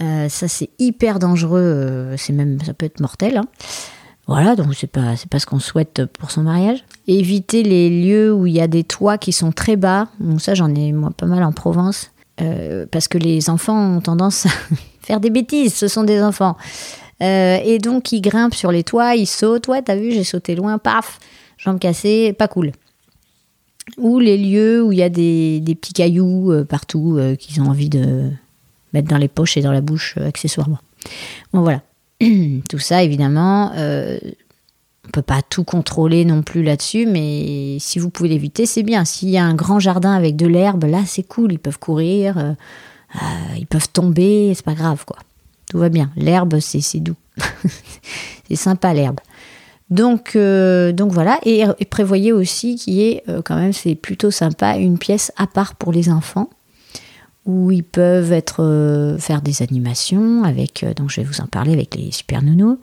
ça 0.00 0.48
c'est 0.48 0.70
hyper 0.80 1.20
dangereux, 1.20 2.14
c'est 2.16 2.32
même 2.32 2.58
ça 2.64 2.74
peut 2.74 2.86
être 2.86 2.98
mortel. 2.98 3.36
Hein. 3.36 3.44
Voilà, 4.28 4.54
donc 4.54 4.74
c'est 4.74 4.86
pas 4.86 5.16
c'est 5.16 5.28
pas 5.28 5.38
ce 5.38 5.46
qu'on 5.46 5.58
souhaite 5.58 6.06
pour 6.06 6.30
son 6.30 6.42
mariage. 6.42 6.84
Éviter 7.08 7.62
les 7.62 7.90
lieux 7.90 8.32
où 8.32 8.46
il 8.46 8.54
y 8.54 8.60
a 8.60 8.68
des 8.68 8.84
toits 8.84 9.18
qui 9.18 9.32
sont 9.32 9.50
très 9.50 9.76
bas. 9.76 10.08
Donc 10.20 10.40
ça, 10.40 10.54
j'en 10.54 10.72
ai 10.74 10.92
moi 10.92 11.10
pas 11.16 11.26
mal 11.26 11.42
en 11.42 11.52
Provence, 11.52 12.12
euh, 12.40 12.86
parce 12.90 13.08
que 13.08 13.18
les 13.18 13.50
enfants 13.50 13.96
ont 13.96 14.00
tendance 14.00 14.46
à 14.46 14.50
faire 15.00 15.18
des 15.18 15.30
bêtises. 15.30 15.74
Ce 15.74 15.88
sont 15.88 16.04
des 16.04 16.22
enfants, 16.22 16.56
euh, 17.20 17.58
et 17.64 17.78
donc 17.78 18.12
ils 18.12 18.20
grimpent 18.20 18.54
sur 18.54 18.70
les 18.70 18.84
toits, 18.84 19.16
ils 19.16 19.26
sautent. 19.26 19.66
Ouais, 19.66 19.82
t'as 19.82 19.96
vu, 19.96 20.12
j'ai 20.12 20.24
sauté 20.24 20.54
loin, 20.54 20.78
paf, 20.78 21.18
jambes 21.58 21.80
cassées, 21.80 22.32
pas 22.32 22.48
cool. 22.48 22.72
Ou 23.98 24.18
les 24.18 24.38
lieux 24.38 24.82
où 24.82 24.92
il 24.92 24.98
y 24.98 25.02
a 25.02 25.08
des, 25.08 25.62
petits 25.80 25.92
cailloux 25.92 26.52
euh, 26.52 26.64
partout 26.64 27.18
qu'ils 27.38 27.60
ont 27.60 27.66
envie 27.66 27.88
de 27.88 28.30
mettre 28.92 29.08
dans 29.08 29.18
les 29.18 29.28
poches 29.28 29.56
et 29.56 29.62
dans 29.62 29.72
la 29.72 29.80
bouche 29.80 30.16
accessoirement. 30.18 30.78
Bon 31.52 31.62
voilà. 31.62 31.82
tout 32.68 32.78
ça, 32.78 33.02
évidemment, 33.02 33.72
euh, 33.74 34.18
on 35.06 35.10
peut 35.10 35.22
pas 35.22 35.42
tout 35.42 35.64
contrôler 35.64 36.24
non 36.24 36.42
plus 36.42 36.62
là-dessus, 36.62 37.06
mais 37.06 37.78
si 37.80 37.98
vous 37.98 38.10
pouvez 38.10 38.28
l'éviter, 38.28 38.66
c'est 38.66 38.82
bien. 38.82 39.04
S'il 39.04 39.30
y 39.30 39.38
a 39.38 39.44
un 39.44 39.54
grand 39.54 39.80
jardin 39.80 40.12
avec 40.12 40.36
de 40.36 40.46
l'herbe, 40.46 40.84
là, 40.84 41.02
c'est 41.06 41.22
cool. 41.22 41.52
Ils 41.52 41.58
peuvent 41.58 41.78
courir, 41.78 42.38
euh, 42.38 42.52
euh, 43.16 43.56
ils 43.58 43.66
peuvent 43.66 43.88
tomber, 43.88 44.52
c'est 44.54 44.64
pas 44.64 44.74
grave, 44.74 45.04
quoi. 45.04 45.18
Tout 45.70 45.78
va 45.78 45.88
bien. 45.88 46.10
L'herbe, 46.16 46.60
c'est 46.60 47.00
doux. 47.00 47.16
c'est 48.48 48.56
sympa, 48.56 48.94
l'herbe. 48.94 49.20
Donc, 49.92 50.36
donc 50.36 51.12
voilà, 51.12 51.38
et, 51.44 51.64
prévoyez 51.90 52.32
aussi 52.32 52.76
qu'il 52.76 52.94
y 52.94 53.02
ait, 53.02 53.24
quand 53.44 53.56
même, 53.56 53.72
c'est 53.72 53.94
plutôt 53.94 54.30
sympa, 54.30 54.76
une 54.76 54.98
pièce 54.98 55.32
à 55.36 55.46
part 55.46 55.74
pour 55.74 55.92
les 55.92 56.08
enfants 56.08 56.48
où 57.44 57.70
ils 57.70 57.84
peuvent 57.84 58.32
être 58.32 58.62
euh, 58.62 59.18
faire 59.18 59.42
des 59.42 59.62
animations 59.62 60.44
avec 60.44 60.84
euh, 60.84 60.94
donc 60.94 61.10
je 61.10 61.20
vais 61.20 61.26
vous 61.26 61.40
en 61.40 61.46
parler 61.46 61.72
avec 61.72 61.94
les 61.94 62.12
super 62.12 62.42
nounous. 62.42 62.78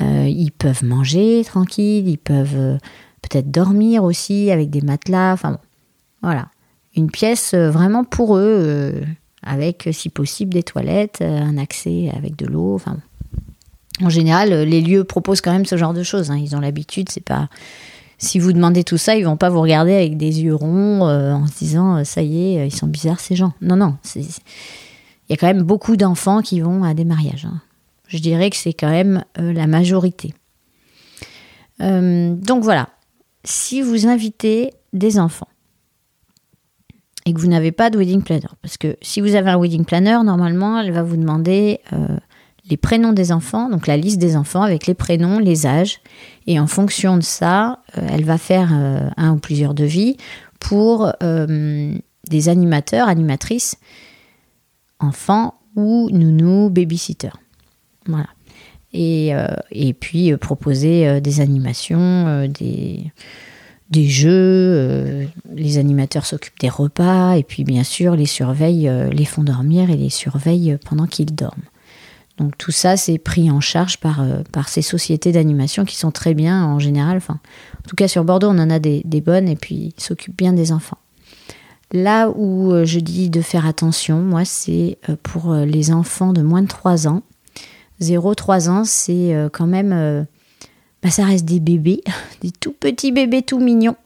Euh, 0.00 0.26
ils 0.26 0.50
peuvent 0.50 0.84
manger 0.84 1.42
tranquille 1.44 2.08
ils 2.08 2.18
peuvent 2.18 2.78
peut-être 3.20 3.50
dormir 3.50 4.02
aussi 4.02 4.50
avec 4.50 4.70
des 4.70 4.80
matelas 4.80 5.34
enfin 5.34 5.52
bon 5.52 5.58
voilà. 6.22 6.48
Une 6.96 7.10
pièce 7.10 7.54
vraiment 7.54 8.04
pour 8.04 8.36
eux 8.36 8.94
avec 9.42 9.88
si 9.92 10.08
possible 10.08 10.52
des 10.52 10.62
toilettes 10.62 11.22
un 11.22 11.56
accès 11.56 12.10
avec 12.14 12.36
de 12.36 12.46
l'eau 12.46 12.74
enfin 12.74 12.98
en 14.02 14.10
général 14.10 14.50
les 14.50 14.80
lieux 14.80 15.04
proposent 15.04 15.40
quand 15.40 15.52
même 15.52 15.66
ce 15.66 15.76
genre 15.76 15.94
de 15.94 16.02
choses 16.02 16.30
hein. 16.30 16.36
ils 16.36 16.54
ont 16.56 16.60
l'habitude 16.60 17.08
c'est 17.08 17.24
pas 17.24 17.48
si 18.22 18.38
vous 18.38 18.52
demandez 18.52 18.84
tout 18.84 18.98
ça, 18.98 19.16
ils 19.16 19.24
vont 19.24 19.36
pas 19.36 19.50
vous 19.50 19.60
regarder 19.60 19.94
avec 19.94 20.16
des 20.16 20.42
yeux 20.42 20.54
ronds 20.54 21.08
euh, 21.08 21.32
en 21.32 21.46
se 21.48 21.58
disant 21.58 21.96
euh, 21.96 22.04
ça 22.04 22.22
y 22.22 22.54
est, 22.54 22.60
euh, 22.60 22.66
ils 22.66 22.74
sont 22.74 22.86
bizarres 22.86 23.18
ces 23.18 23.34
gens. 23.34 23.52
Non, 23.60 23.74
non. 23.74 23.96
Il 24.14 24.22
y 25.28 25.32
a 25.32 25.36
quand 25.36 25.48
même 25.48 25.62
beaucoup 25.62 25.96
d'enfants 25.96 26.40
qui 26.40 26.60
vont 26.60 26.84
à 26.84 26.94
des 26.94 27.04
mariages. 27.04 27.46
Hein. 27.46 27.60
Je 28.06 28.18
dirais 28.18 28.48
que 28.50 28.56
c'est 28.56 28.74
quand 28.74 28.90
même 28.90 29.24
la 29.36 29.66
majorité. 29.66 30.34
donc 31.80 32.62
voilà. 32.62 32.90
Si 33.42 33.82
vous 33.82 34.06
invitez 34.06 34.70
des 34.92 35.18
enfants 35.18 35.48
et 37.24 37.32
que 37.32 37.40
vous 37.40 37.48
n'avez 37.48 37.72
pas 37.72 37.90
de 37.90 37.98
wedding 37.98 38.22
planner, 38.22 38.48
parce 38.60 38.76
que 38.76 38.96
si 39.00 39.20
vous 39.20 39.34
avez 39.34 39.50
un 39.50 39.58
wedding 39.58 39.84
planner, 39.84 40.18
normalement, 40.24 40.78
elle 40.78 40.92
va 40.92 41.02
vous 41.02 41.16
demander 41.16 41.80
les 42.70 42.76
prénoms 42.76 43.12
des 43.12 43.32
enfants, 43.32 43.68
donc 43.68 43.86
la 43.86 43.96
liste 43.96 44.18
des 44.18 44.36
enfants 44.36 44.62
avec 44.62 44.86
les 44.86 44.94
prénoms, 44.94 45.38
les 45.38 45.66
âges. 45.66 46.00
Et 46.46 46.60
en 46.60 46.66
fonction 46.66 47.16
de 47.16 47.22
ça, 47.22 47.80
euh, 47.98 48.06
elle 48.08 48.24
va 48.24 48.38
faire 48.38 48.70
euh, 48.72 49.08
un 49.16 49.32
ou 49.32 49.36
plusieurs 49.36 49.74
devis 49.74 50.16
pour 50.60 51.12
euh, 51.22 51.94
des 52.30 52.48
animateurs, 52.48 53.08
animatrices, 53.08 53.76
enfants 55.00 55.54
ou 55.74 56.08
nounous, 56.12 56.70
babysitter. 56.70 57.30
Voilà. 58.06 58.28
Et, 58.94 59.32
puis 59.98 60.36
proposer 60.36 61.22
des 61.22 61.40
animations, 61.40 62.46
des, 62.46 63.10
des 63.88 64.06
jeux, 64.06 65.26
les 65.54 65.78
animateurs 65.78 66.26
s'occupent 66.26 66.60
des 66.60 66.68
repas, 66.68 67.32
et 67.36 67.42
puis 67.42 67.64
bien 67.64 67.84
sûr 67.84 68.16
les 68.16 68.26
surveillent, 68.26 68.92
les 69.10 69.24
font 69.24 69.44
dormir 69.44 69.88
et 69.88 69.96
les 69.96 70.10
surveillent 70.10 70.76
pendant 70.84 71.06
qu'ils 71.06 71.34
dorment. 71.34 71.62
Donc 72.38 72.56
tout 72.56 72.70
ça, 72.70 72.96
c'est 72.96 73.18
pris 73.18 73.50
en 73.50 73.60
charge 73.60 73.98
par, 73.98 74.22
euh, 74.22 74.42
par 74.52 74.68
ces 74.68 74.82
sociétés 74.82 75.32
d'animation 75.32 75.84
qui 75.84 75.96
sont 75.96 76.10
très 76.10 76.34
bien 76.34 76.64
en 76.64 76.78
général. 76.78 77.16
Enfin, 77.16 77.38
en 77.78 77.88
tout 77.88 77.96
cas, 77.96 78.08
sur 78.08 78.24
Bordeaux, 78.24 78.48
on 78.48 78.58
en 78.58 78.70
a 78.70 78.78
des, 78.78 79.02
bonnes 79.24 79.48
et 79.48 79.56
puis 79.56 79.92
ils 79.96 80.02
s'occupent 80.02 80.36
bien 80.36 80.52
des 80.52 80.72
enfants. 80.72 80.98
Là 81.92 82.30
où 82.30 82.72
euh, 82.72 82.84
je 82.86 83.00
dis 83.00 83.28
de 83.28 83.42
faire 83.42 83.66
attention, 83.66 84.20
moi, 84.22 84.44
c'est 84.44 84.98
euh, 85.08 85.16
pour 85.22 85.54
les 85.54 85.92
enfants 85.92 86.32
de 86.32 86.40
moins 86.40 86.62
de 86.62 86.68
3 86.68 87.06
ans. 87.06 87.22
0-3 88.00 88.68
ans, 88.68 88.84
c'est 88.84 89.36
quand 89.52 89.66
même... 89.66 90.26
Bah, 91.02 91.10
ça 91.10 91.24
reste 91.24 91.44
des 91.44 91.60
bébés, 91.60 92.02
des 92.40 92.50
tout 92.50 92.72
petits 92.72 93.12
bébés 93.12 93.42
tout 93.42 93.60
mignons, 93.60 93.96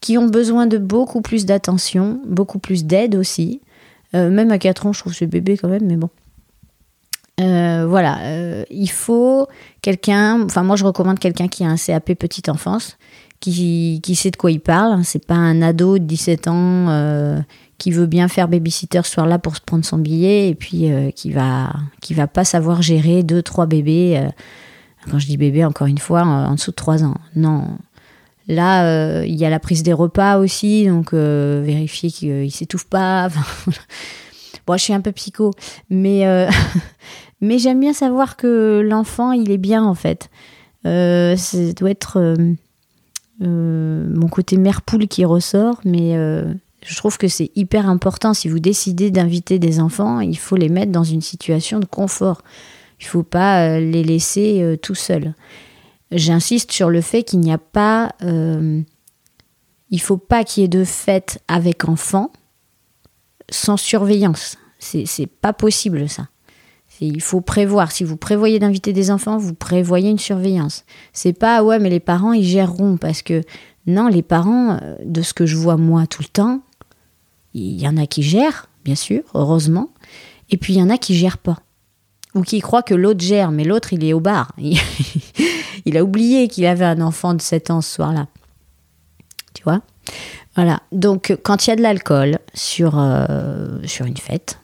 qui 0.00 0.18
ont 0.18 0.26
besoin 0.26 0.66
de 0.66 0.78
beaucoup 0.78 1.20
plus 1.20 1.46
d'attention, 1.46 2.20
beaucoup 2.26 2.58
plus 2.58 2.84
d'aide 2.84 3.14
aussi. 3.14 3.60
même 4.14 4.50
à 4.50 4.58
4 4.58 4.86
ans, 4.86 4.92
je 4.92 5.00
trouve 5.00 5.14
ce 5.14 5.24
bébé 5.24 5.56
quand 5.56 5.68
même, 5.68 5.86
mais 5.86 5.96
bon. 5.96 6.10
Euh, 7.40 7.86
voilà, 7.88 8.18
euh, 8.22 8.64
il 8.70 8.90
faut 8.90 9.46
quelqu'un, 9.80 10.42
enfin 10.42 10.64
moi 10.64 10.76
je 10.76 10.84
recommande 10.84 11.18
quelqu'un 11.18 11.46
qui 11.46 11.64
a 11.64 11.68
un 11.68 11.76
CAP 11.76 12.14
petite 12.14 12.48
enfance, 12.48 12.98
qui, 13.38 14.00
qui 14.02 14.16
sait 14.16 14.30
de 14.30 14.36
quoi 14.36 14.50
il 14.50 14.60
parle. 14.60 15.04
C'est 15.04 15.24
pas 15.24 15.34
un 15.34 15.62
ado 15.62 15.98
de 15.98 16.04
17 16.04 16.48
ans 16.48 16.88
euh, 16.88 17.38
qui 17.78 17.92
veut 17.92 18.06
bien 18.06 18.26
faire 18.26 18.48
babysitter 18.48 19.02
ce 19.04 19.12
soir-là 19.12 19.38
pour 19.38 19.56
se 19.56 19.60
prendre 19.60 19.84
son 19.84 19.98
billet 19.98 20.48
et 20.48 20.54
puis 20.56 20.90
qui 21.14 21.30
va 21.30 21.72
qui 22.00 22.14
va 22.14 22.26
pas 22.26 22.44
savoir 22.44 22.82
gérer 22.82 23.22
deux 23.22 23.42
trois 23.42 23.66
bébés. 23.66 24.20
quand 25.08 25.20
je 25.20 25.26
dis 25.26 25.36
bébé, 25.36 25.64
encore 25.64 25.86
une 25.86 25.98
fois, 25.98 26.22
en, 26.22 26.54
dessous 26.54 26.72
de 26.72 26.76
3 26.76 27.04
ans. 27.04 27.14
Non. 27.36 27.78
Là, 28.48 29.22
il 29.24 29.36
y 29.36 29.44
a 29.44 29.50
la 29.50 29.60
prise 29.60 29.84
des 29.84 29.92
repas 29.92 30.38
aussi, 30.38 30.88
donc 30.88 31.14
vérifier 31.14 32.10
qu'il 32.10 32.50
s'étouffe 32.50 32.86
pas. 32.86 33.28
bon, 34.66 34.76
je 34.76 34.82
suis 34.82 34.92
un 34.92 35.00
peu 35.00 35.12
psycho, 35.12 35.52
mais 35.88 36.48
Mais 37.40 37.58
j'aime 37.58 37.80
bien 37.80 37.92
savoir 37.92 38.36
que 38.36 38.80
l'enfant, 38.84 39.32
il 39.32 39.50
est 39.50 39.58
bien 39.58 39.84
en 39.84 39.94
fait. 39.94 40.30
Euh, 40.86 41.36
ça 41.36 41.72
doit 41.72 41.90
être 41.90 42.18
euh, 42.18 42.36
euh, 43.42 44.06
mon 44.08 44.28
côté 44.28 44.56
mère 44.56 44.82
poule 44.82 45.06
qui 45.08 45.24
ressort, 45.24 45.80
mais 45.84 46.14
je 46.14 46.96
trouve 46.96 47.18
que 47.18 47.28
c'est 47.28 47.50
hyper 47.54 47.88
important. 47.88 48.34
Si 48.34 48.48
vous 48.48 48.60
décidez 48.60 49.10
d'inviter 49.10 49.58
des 49.58 49.80
enfants, 49.80 50.20
il 50.20 50.38
faut 50.38 50.56
les 50.56 50.68
mettre 50.68 50.92
dans 50.92 51.04
une 51.04 51.20
situation 51.20 51.78
de 51.78 51.86
confort. 51.86 52.42
Il 53.00 53.04
ne 53.04 53.10
faut 53.10 53.22
pas 53.22 53.78
les 53.78 54.02
laisser 54.02 54.78
tout 54.82 54.94
seuls. 54.94 55.34
J'insiste 56.10 56.72
sur 56.72 56.90
le 56.90 57.00
fait 57.00 57.22
qu'il 57.22 57.40
n'y 57.40 57.52
a 57.52 57.58
pas. 57.58 58.12
il 58.22 60.00
faut 60.00 60.16
pas 60.16 60.42
qu'il 60.44 60.62
y 60.62 60.64
ait 60.64 60.68
de 60.68 60.84
fête 60.84 61.40
avec 61.46 61.88
enfants 61.88 62.32
sans 63.50 63.76
surveillance. 63.76 64.56
C'est 64.78 65.26
pas 65.26 65.52
possible 65.52 66.08
ça. 66.08 66.28
Il 67.00 67.20
faut 67.20 67.40
prévoir. 67.40 67.92
Si 67.92 68.04
vous 68.04 68.16
prévoyez 68.16 68.58
d'inviter 68.58 68.92
des 68.92 69.10
enfants, 69.10 69.38
vous 69.38 69.54
prévoyez 69.54 70.10
une 70.10 70.18
surveillance. 70.18 70.84
C'est 71.12 71.32
pas 71.32 71.62
ouais, 71.62 71.78
mais 71.78 71.90
les 71.90 72.00
parents 72.00 72.32
ils 72.32 72.44
géreront 72.44 72.96
parce 72.96 73.22
que 73.22 73.42
non, 73.86 74.08
les 74.08 74.22
parents, 74.22 74.78
euh, 74.82 74.96
de 75.04 75.22
ce 75.22 75.32
que 75.32 75.46
je 75.46 75.56
vois 75.56 75.76
moi 75.76 76.06
tout 76.06 76.22
le 76.22 76.28
temps, 76.28 76.60
il 77.54 77.80
y 77.80 77.88
en 77.88 77.96
a 77.96 78.06
qui 78.06 78.22
gèrent, 78.22 78.68
bien 78.84 78.94
sûr, 78.94 79.22
heureusement, 79.34 79.90
et 80.50 80.56
puis 80.56 80.74
il 80.74 80.78
y 80.78 80.82
en 80.82 80.90
a 80.90 80.98
qui 80.98 81.14
gèrent 81.14 81.38
pas 81.38 81.58
ou 82.34 82.42
qui 82.42 82.60
croient 82.60 82.82
que 82.82 82.94
l'autre 82.94 83.20
gère, 83.20 83.50
mais 83.50 83.64
l'autre 83.64 83.92
il 83.92 84.04
est 84.04 84.12
au 84.12 84.20
bar. 84.20 84.52
Il, 85.84 85.96
a 85.96 86.04
oublié 86.04 86.48
qu'il 86.48 86.66
avait 86.66 86.84
un 86.84 87.00
enfant 87.00 87.32
de 87.32 87.40
7 87.40 87.70
ans 87.70 87.80
ce 87.80 87.94
soir-là. 87.94 88.26
Tu 89.54 89.62
vois? 89.62 89.80
Voilà. 90.54 90.82
Donc 90.92 91.38
quand 91.42 91.66
il 91.66 91.70
y 91.70 91.72
a 91.72 91.76
de 91.76 91.82
l'alcool 91.82 92.38
sur, 92.52 92.98
euh, 92.98 93.78
sur 93.84 94.04
une 94.04 94.16
fête, 94.16 94.58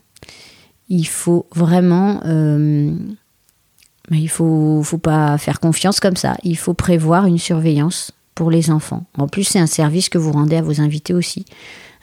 il 0.88 1.06
faut 1.06 1.46
vraiment... 1.54 2.20
Euh, 2.26 2.92
il 4.10 4.28
faut, 4.28 4.82
faut 4.82 4.98
pas 4.98 5.38
faire 5.38 5.60
confiance 5.60 5.98
comme 5.98 6.16
ça. 6.16 6.36
Il 6.44 6.58
faut 6.58 6.74
prévoir 6.74 7.24
une 7.24 7.38
surveillance 7.38 8.12
pour 8.34 8.50
les 8.50 8.70
enfants. 8.70 9.04
En 9.16 9.28
plus, 9.28 9.44
c'est 9.44 9.58
un 9.58 9.66
service 9.66 10.10
que 10.10 10.18
vous 10.18 10.32
rendez 10.32 10.56
à 10.56 10.62
vos 10.62 10.82
invités 10.82 11.14
aussi. 11.14 11.46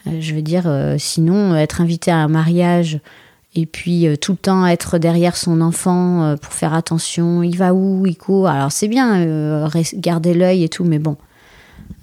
Euh, 0.07 0.19
je 0.19 0.33
veux 0.33 0.41
dire, 0.41 0.63
euh, 0.65 0.95
sinon, 0.97 1.55
être 1.55 1.79
invité 1.79 2.09
à 2.09 2.17
un 2.17 2.27
mariage 2.27 2.99
et 3.53 3.67
puis 3.67 4.07
tout 4.19 4.31
le 4.31 4.37
temps 4.37 4.65
être 4.65 4.97
derrière 4.97 5.35
son 5.35 5.59
enfant 5.59 6.37
pour 6.41 6.53
faire 6.53 6.73
attention, 6.73 7.43
il 7.43 7.57
va 7.57 7.73
où, 7.73 8.07
il 8.07 8.15
court. 8.17 8.47
Alors 8.47 8.71
c'est 8.71 8.87
bien, 8.87 9.67
garder 9.95 10.33
l'œil 10.33 10.63
et 10.63 10.69
tout, 10.69 10.85
mais 10.85 10.99
bon. 10.99 11.17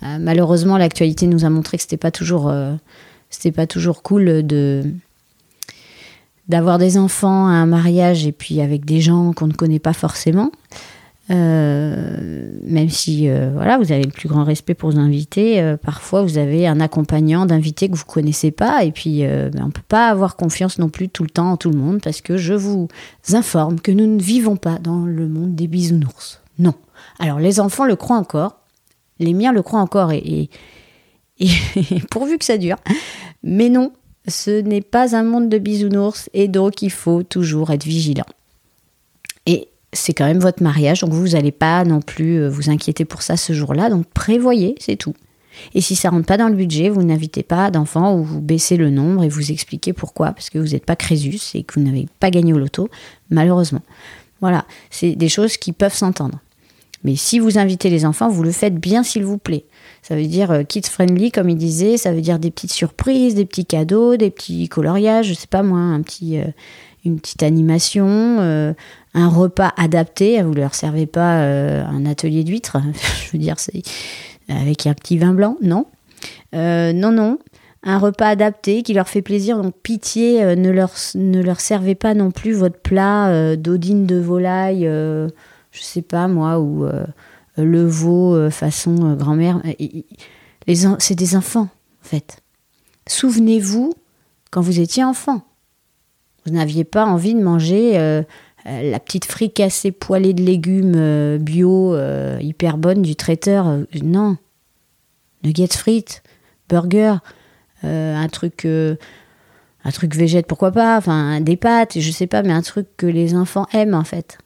malheureusement, 0.02 0.76
l'actualité 0.76 1.26
nous 1.26 1.46
a 1.46 1.48
montré 1.48 1.78
que 1.78 1.82
c'était 1.84 1.96
pas 1.96 2.10
toujours, 2.10 2.52
pas 3.56 3.66
toujours 3.66 4.02
cool 4.02 4.46
de 4.46 4.92
d'avoir 6.48 6.78
des 6.78 6.98
enfants 6.98 7.46
à 7.46 7.52
un 7.52 7.66
mariage 7.66 8.26
et 8.26 8.32
puis 8.32 8.60
avec 8.60 8.84
des 8.84 9.00
gens 9.00 9.32
qu'on 9.32 9.46
ne 9.46 9.52
connaît 9.52 9.78
pas 9.78 9.92
forcément. 9.92 10.50
Euh, 11.30 12.50
même 12.62 12.88
si 12.88 13.28
euh, 13.28 13.50
voilà, 13.52 13.76
vous 13.76 13.92
avez 13.92 14.02
le 14.02 14.10
plus 14.10 14.30
grand 14.30 14.44
respect 14.44 14.72
pour 14.72 14.90
vos 14.90 14.98
invités, 14.98 15.60
euh, 15.60 15.76
parfois 15.76 16.22
vous 16.22 16.38
avez 16.38 16.66
un 16.66 16.80
accompagnant 16.80 17.44
d'invités 17.44 17.90
que 17.90 17.96
vous 17.96 18.06
connaissez 18.06 18.50
pas 18.50 18.84
et 18.84 18.92
puis 18.92 19.20
ben, 19.20 19.64
on 19.66 19.70
peut 19.70 19.82
pas 19.86 20.08
avoir 20.08 20.36
confiance 20.36 20.78
non 20.78 20.88
plus 20.88 21.10
tout 21.10 21.22
le 21.24 21.28
temps 21.28 21.52
en 21.52 21.56
tout 21.58 21.70
le 21.70 21.76
monde 21.76 22.00
parce 22.02 22.22
que 22.22 22.38
je 22.38 22.54
vous 22.54 22.88
informe 23.32 23.78
que 23.78 23.92
nous 23.92 24.06
ne 24.06 24.20
vivons 24.20 24.56
pas 24.56 24.78
dans 24.78 25.04
le 25.04 25.28
monde 25.28 25.54
des 25.54 25.66
bisounours. 25.66 26.40
Non. 26.58 26.74
Alors 27.18 27.40
les 27.40 27.60
enfants 27.60 27.84
le 27.84 27.96
croient 27.96 28.16
encore, 28.16 28.60
les 29.18 29.34
miens 29.34 29.52
le 29.52 29.62
croient 29.62 29.80
encore 29.80 30.12
et 30.12 30.48
pourvu 32.10 32.38
que 32.38 32.44
ça 32.44 32.56
dure. 32.56 32.78
Mais 33.42 33.68
non, 33.68 33.92
ce 34.28 34.60
n'est 34.60 34.82
pas 34.82 35.16
un 35.16 35.22
monde 35.22 35.48
de 35.48 35.58
bisounours 35.58 36.28
et 36.34 36.48
donc 36.48 36.82
il 36.82 36.90
faut 36.90 37.22
toujours 37.22 37.70
être 37.70 37.84
vigilant. 37.84 38.26
Et 39.46 39.68
c'est 39.92 40.12
quand 40.12 40.26
même 40.26 40.40
votre 40.40 40.62
mariage, 40.62 41.00
donc 41.00 41.10
vous 41.10 41.28
n'allez 41.28 41.52
pas 41.52 41.84
non 41.84 42.00
plus 42.00 42.42
euh, 42.42 42.48
vous 42.48 42.70
inquiéter 42.70 43.04
pour 43.04 43.22
ça 43.22 43.36
ce 43.36 43.52
jour-là, 43.52 43.90
donc 43.90 44.06
prévoyez, 44.06 44.74
c'est 44.78 44.96
tout. 44.96 45.14
Et 45.74 45.80
si 45.80 45.96
ça 45.96 46.10
rentre 46.10 46.26
pas 46.26 46.36
dans 46.36 46.48
le 46.48 46.54
budget, 46.54 46.88
vous 46.88 47.02
n'invitez 47.02 47.42
pas 47.42 47.70
d'enfants 47.70 48.16
ou 48.16 48.22
vous 48.22 48.40
baissez 48.40 48.76
le 48.76 48.90
nombre 48.90 49.24
et 49.24 49.28
vous 49.28 49.50
expliquez 49.50 49.92
pourquoi, 49.92 50.32
parce 50.32 50.50
que 50.50 50.58
vous 50.58 50.68
n'êtes 50.68 50.84
pas 50.84 50.96
Crésus 50.96 51.40
et 51.54 51.62
que 51.64 51.74
vous 51.74 51.84
n'avez 51.84 52.06
pas 52.20 52.30
gagné 52.30 52.52
au 52.52 52.58
loto, 52.58 52.88
malheureusement. 53.30 53.82
Voilà, 54.40 54.66
c'est 54.90 55.16
des 55.16 55.28
choses 55.28 55.56
qui 55.56 55.72
peuvent 55.72 55.94
s'entendre. 55.94 56.38
Mais 57.04 57.16
si 57.16 57.38
vous 57.38 57.58
invitez 57.58 57.90
les 57.90 58.04
enfants, 58.04 58.28
vous 58.28 58.42
le 58.42 58.52
faites 58.52 58.76
bien 58.76 59.02
s'il 59.02 59.24
vous 59.24 59.38
plaît. 59.38 59.64
Ça 60.08 60.16
veut 60.16 60.24
dire 60.24 60.50
euh, 60.50 60.62
kids 60.62 60.88
friendly, 60.88 61.30
comme 61.30 61.50
il 61.50 61.58
disait, 61.58 61.98
ça 61.98 62.12
veut 62.12 62.22
dire 62.22 62.38
des 62.38 62.50
petites 62.50 62.72
surprises, 62.72 63.34
des 63.34 63.44
petits 63.44 63.66
cadeaux, 63.66 64.16
des 64.16 64.30
petits 64.30 64.66
coloriages, 64.66 65.26
je 65.26 65.34
sais 65.34 65.46
pas 65.46 65.62
moi, 65.62 65.80
un 65.80 66.00
petit, 66.00 66.38
euh, 66.38 66.46
une 67.04 67.20
petite 67.20 67.42
animation, 67.42 68.06
euh, 68.08 68.72
un 69.12 69.28
repas 69.28 69.70
adapté. 69.76 70.40
Vous 70.40 70.54
ne 70.54 70.60
leur 70.60 70.74
servez 70.74 71.04
pas 71.04 71.42
un 71.42 72.06
atelier 72.06 72.42
d'huîtres, 72.42 72.78
je 73.26 73.32
veux 73.32 73.38
dire, 73.38 73.60
c'est 73.60 73.82
avec 74.48 74.86
un 74.86 74.94
petit 74.94 75.18
vin 75.18 75.34
blanc, 75.34 75.58
non. 75.60 75.84
non, 76.54 77.12
non. 77.12 77.38
Un 77.82 77.98
repas 77.98 78.28
adapté 78.28 78.82
qui 78.82 78.94
leur 78.94 79.10
fait 79.10 79.20
plaisir, 79.20 79.60
donc 79.60 79.74
pitié, 79.82 80.56
ne, 80.56 80.70
leur, 80.70 80.94
ne 81.16 81.42
leur 81.42 81.60
servez 81.60 81.94
pas 81.94 82.14
non 82.14 82.30
plus 82.30 82.54
votre 82.54 82.80
plat 82.80 83.56
d'odine 83.56 84.06
de 84.06 84.16
volaille, 84.16 84.84
je 84.84 85.82
sais 85.82 86.00
pas 86.00 86.28
moi, 86.28 86.58
ou 86.60 86.88
le 87.64 87.84
veau 87.84 88.34
euh, 88.34 88.50
façon 88.50 89.12
euh, 89.12 89.14
grand-mère. 89.14 89.62
C'est 90.98 91.14
des 91.14 91.36
enfants, 91.36 91.68
en 92.02 92.04
fait. 92.04 92.42
Souvenez-vous 93.06 93.94
quand 94.50 94.60
vous 94.60 94.80
étiez 94.80 95.04
enfant. 95.04 95.42
Vous 96.44 96.52
n'aviez 96.52 96.84
pas 96.84 97.04
envie 97.04 97.34
de 97.34 97.42
manger 97.42 97.98
euh, 97.98 98.22
la 98.64 99.00
petite 99.00 99.24
fricassée 99.24 99.92
poêlée 99.92 100.34
de 100.34 100.42
légumes 100.42 101.38
bio 101.38 101.96
hyper 102.40 102.76
bonne 102.78 103.02
du 103.02 103.16
traiteur. 103.16 103.78
non. 104.02 104.36
Nuggets 105.44 105.68
frites, 105.68 106.22
burger, 106.68 107.16
un 107.82 108.28
truc 108.28 108.66
un 108.66 109.90
truc 109.90 110.14
végète, 110.14 110.46
pourquoi 110.46 110.72
pas, 110.72 110.98
enfin 110.98 111.40
des 111.40 111.56
pâtes, 111.56 111.98
je 111.98 112.10
sais 112.10 112.26
pas, 112.26 112.42
mais 112.42 112.52
un 112.52 112.62
truc 112.62 112.88
que 112.96 113.06
les 113.06 113.34
enfants 113.34 113.66
aiment 113.72 113.94
en 113.94 114.04
fait. 114.04 114.38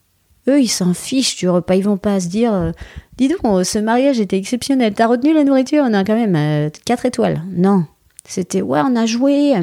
Eux, 0.48 0.60
ils 0.60 0.68
s'en 0.68 0.94
fichent 0.94 1.36
du 1.36 1.48
repas. 1.48 1.76
Ils 1.76 1.84
vont 1.84 1.96
pas 1.96 2.20
se 2.20 2.28
dire 2.28 2.52
euh, 2.52 2.72
Dis 3.16 3.28
donc, 3.28 3.64
ce 3.64 3.78
mariage 3.78 4.20
était 4.20 4.36
exceptionnel. 4.36 4.94
T'as 4.94 5.06
retenu 5.06 5.32
la 5.34 5.44
nourriture? 5.44 5.84
On 5.86 5.94
a 5.94 6.04
quand 6.04 6.16
même 6.16 6.70
4 6.84 7.04
euh, 7.04 7.08
étoiles. 7.08 7.42
Non. 7.50 7.84
C'était 8.24 8.62
Ouais, 8.62 8.80
on 8.84 8.96
a 8.96 9.06
joué. 9.06 9.54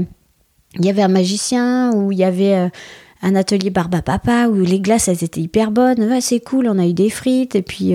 Il 0.75 0.85
y 0.85 0.89
avait 0.89 1.01
un 1.01 1.09
magicien, 1.09 1.93
ou 1.93 2.11
il 2.11 2.19
y 2.19 2.23
avait 2.23 2.55
euh, 2.55 2.69
un 3.21 3.35
atelier 3.35 3.69
barba 3.69 4.01
papa, 4.01 4.47
où 4.47 4.55
les 4.55 4.79
glaces, 4.79 5.07
elles 5.07 5.23
étaient 5.23 5.41
hyper 5.41 5.71
bonnes. 5.71 6.01
Ouais, 6.01 6.21
c'est 6.21 6.39
cool, 6.39 6.67
on 6.69 6.79
a 6.79 6.85
eu 6.85 6.93
des 6.93 7.09
frites, 7.09 7.55
et 7.55 7.61
puis, 7.61 7.93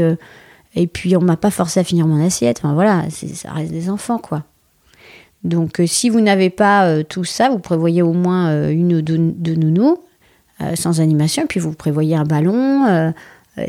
et 0.74 0.86
puis 0.86 1.16
on 1.16 1.20
m'a 1.20 1.36
pas 1.36 1.50
forcé 1.50 1.80
à 1.80 1.84
finir 1.84 2.06
mon 2.06 2.22
assiette. 2.24 2.58
Enfin 2.58 2.74
voilà, 2.74 3.04
ça 3.10 3.52
reste 3.52 3.70
des 3.70 3.88
enfants, 3.88 4.18
quoi. 4.18 4.42
Donc, 5.44 5.80
si 5.86 6.08
vous 6.08 6.20
n'avez 6.20 6.50
pas 6.50 7.04
tout 7.04 7.24
ça, 7.24 7.48
vous 7.48 7.58
prévoyez 7.58 8.02
au 8.02 8.12
moins 8.12 8.68
une 8.70 8.94
ou 8.94 9.02
deux, 9.02 9.18
de 9.18 9.54
nounous 9.54 9.98
euh, 9.98 10.13
sans 10.74 11.00
animation. 11.00 11.44
Et 11.44 11.46
puis 11.46 11.60
vous 11.60 11.72
prévoyez 11.72 12.16
un 12.16 12.24
ballon, 12.24 12.86
euh, 12.86 13.12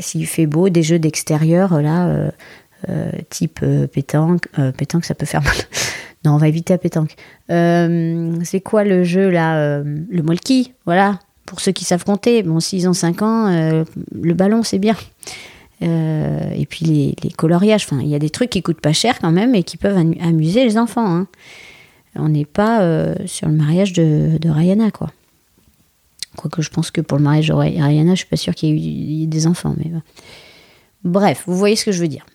s'il 0.00 0.26
fait 0.26 0.46
beau, 0.46 0.68
des 0.68 0.82
jeux 0.82 0.98
d'extérieur, 0.98 1.80
là, 1.80 2.30
type 3.30 3.64
pétanque. 3.92 4.48
pétanque, 4.76 5.04
ça 5.04 5.14
peut 5.14 5.26
faire 5.26 5.42
mal. 5.42 5.54
non, 6.24 6.34
on 6.34 6.38
va 6.38 6.48
éviter 6.48 6.72
la 6.72 6.78
pétanque. 6.78 7.16
c'est 7.48 8.60
quoi 8.60 8.84
le 8.84 9.04
jeu 9.04 9.30
là 9.30 9.80
Le 9.82 10.22
molki, 10.22 10.72
voilà. 10.84 11.18
Pour 11.46 11.60
ceux 11.60 11.72
qui 11.72 11.84
savent 11.84 12.04
compter, 12.04 12.42
bon, 12.42 12.58
s'ils 12.58 12.88
ont 12.88 12.92
5 12.92 13.22
ans, 13.22 13.84
le 14.12 14.34
ballon, 14.34 14.62
c'est 14.62 14.78
bien. 14.78 14.96
et 15.80 16.66
puis 16.68 16.86
les, 16.86 17.30
coloriages, 17.36 17.84
enfin, 17.84 18.00
il 18.02 18.08
y 18.08 18.14
a 18.14 18.20
des 18.20 18.30
trucs 18.30 18.50
qui 18.50 18.62
coûtent 18.62 18.80
pas 18.80 18.92
cher 18.92 19.18
quand 19.20 19.32
même 19.32 19.54
et 19.54 19.62
qui 19.62 19.76
peuvent 19.76 19.96
amuser 20.20 20.64
les 20.64 20.78
enfants. 20.78 21.06
Hein 21.06 21.26
on 22.18 22.28
n'est 22.28 22.44
pas 22.44 22.82
euh, 22.82 23.14
sur 23.26 23.48
le 23.48 23.54
mariage 23.54 23.92
de, 23.92 24.38
de 24.38 24.48
Rihanna, 24.48 24.90
quoi. 24.90 25.10
Quoique 26.36 26.62
je 26.62 26.70
pense 26.70 26.90
que 26.90 27.00
pour 27.00 27.18
le 27.18 27.24
mariage 27.24 27.48
de 27.48 27.54
Rihanna, 27.54 28.12
je 28.12 28.18
suis 28.18 28.26
pas 28.26 28.36
sûre 28.36 28.54
qu'il 28.54 28.76
y, 28.78 29.22
ait 29.22 29.26
des 29.26 29.46
enfants. 29.46 29.74
Mais 29.76 29.90
Bref, 31.04 31.44
vous 31.46 31.56
voyez 31.56 31.76
ce 31.76 31.84
que 31.84 31.92
je 31.92 32.00
veux 32.00 32.08
dire. 32.08 32.26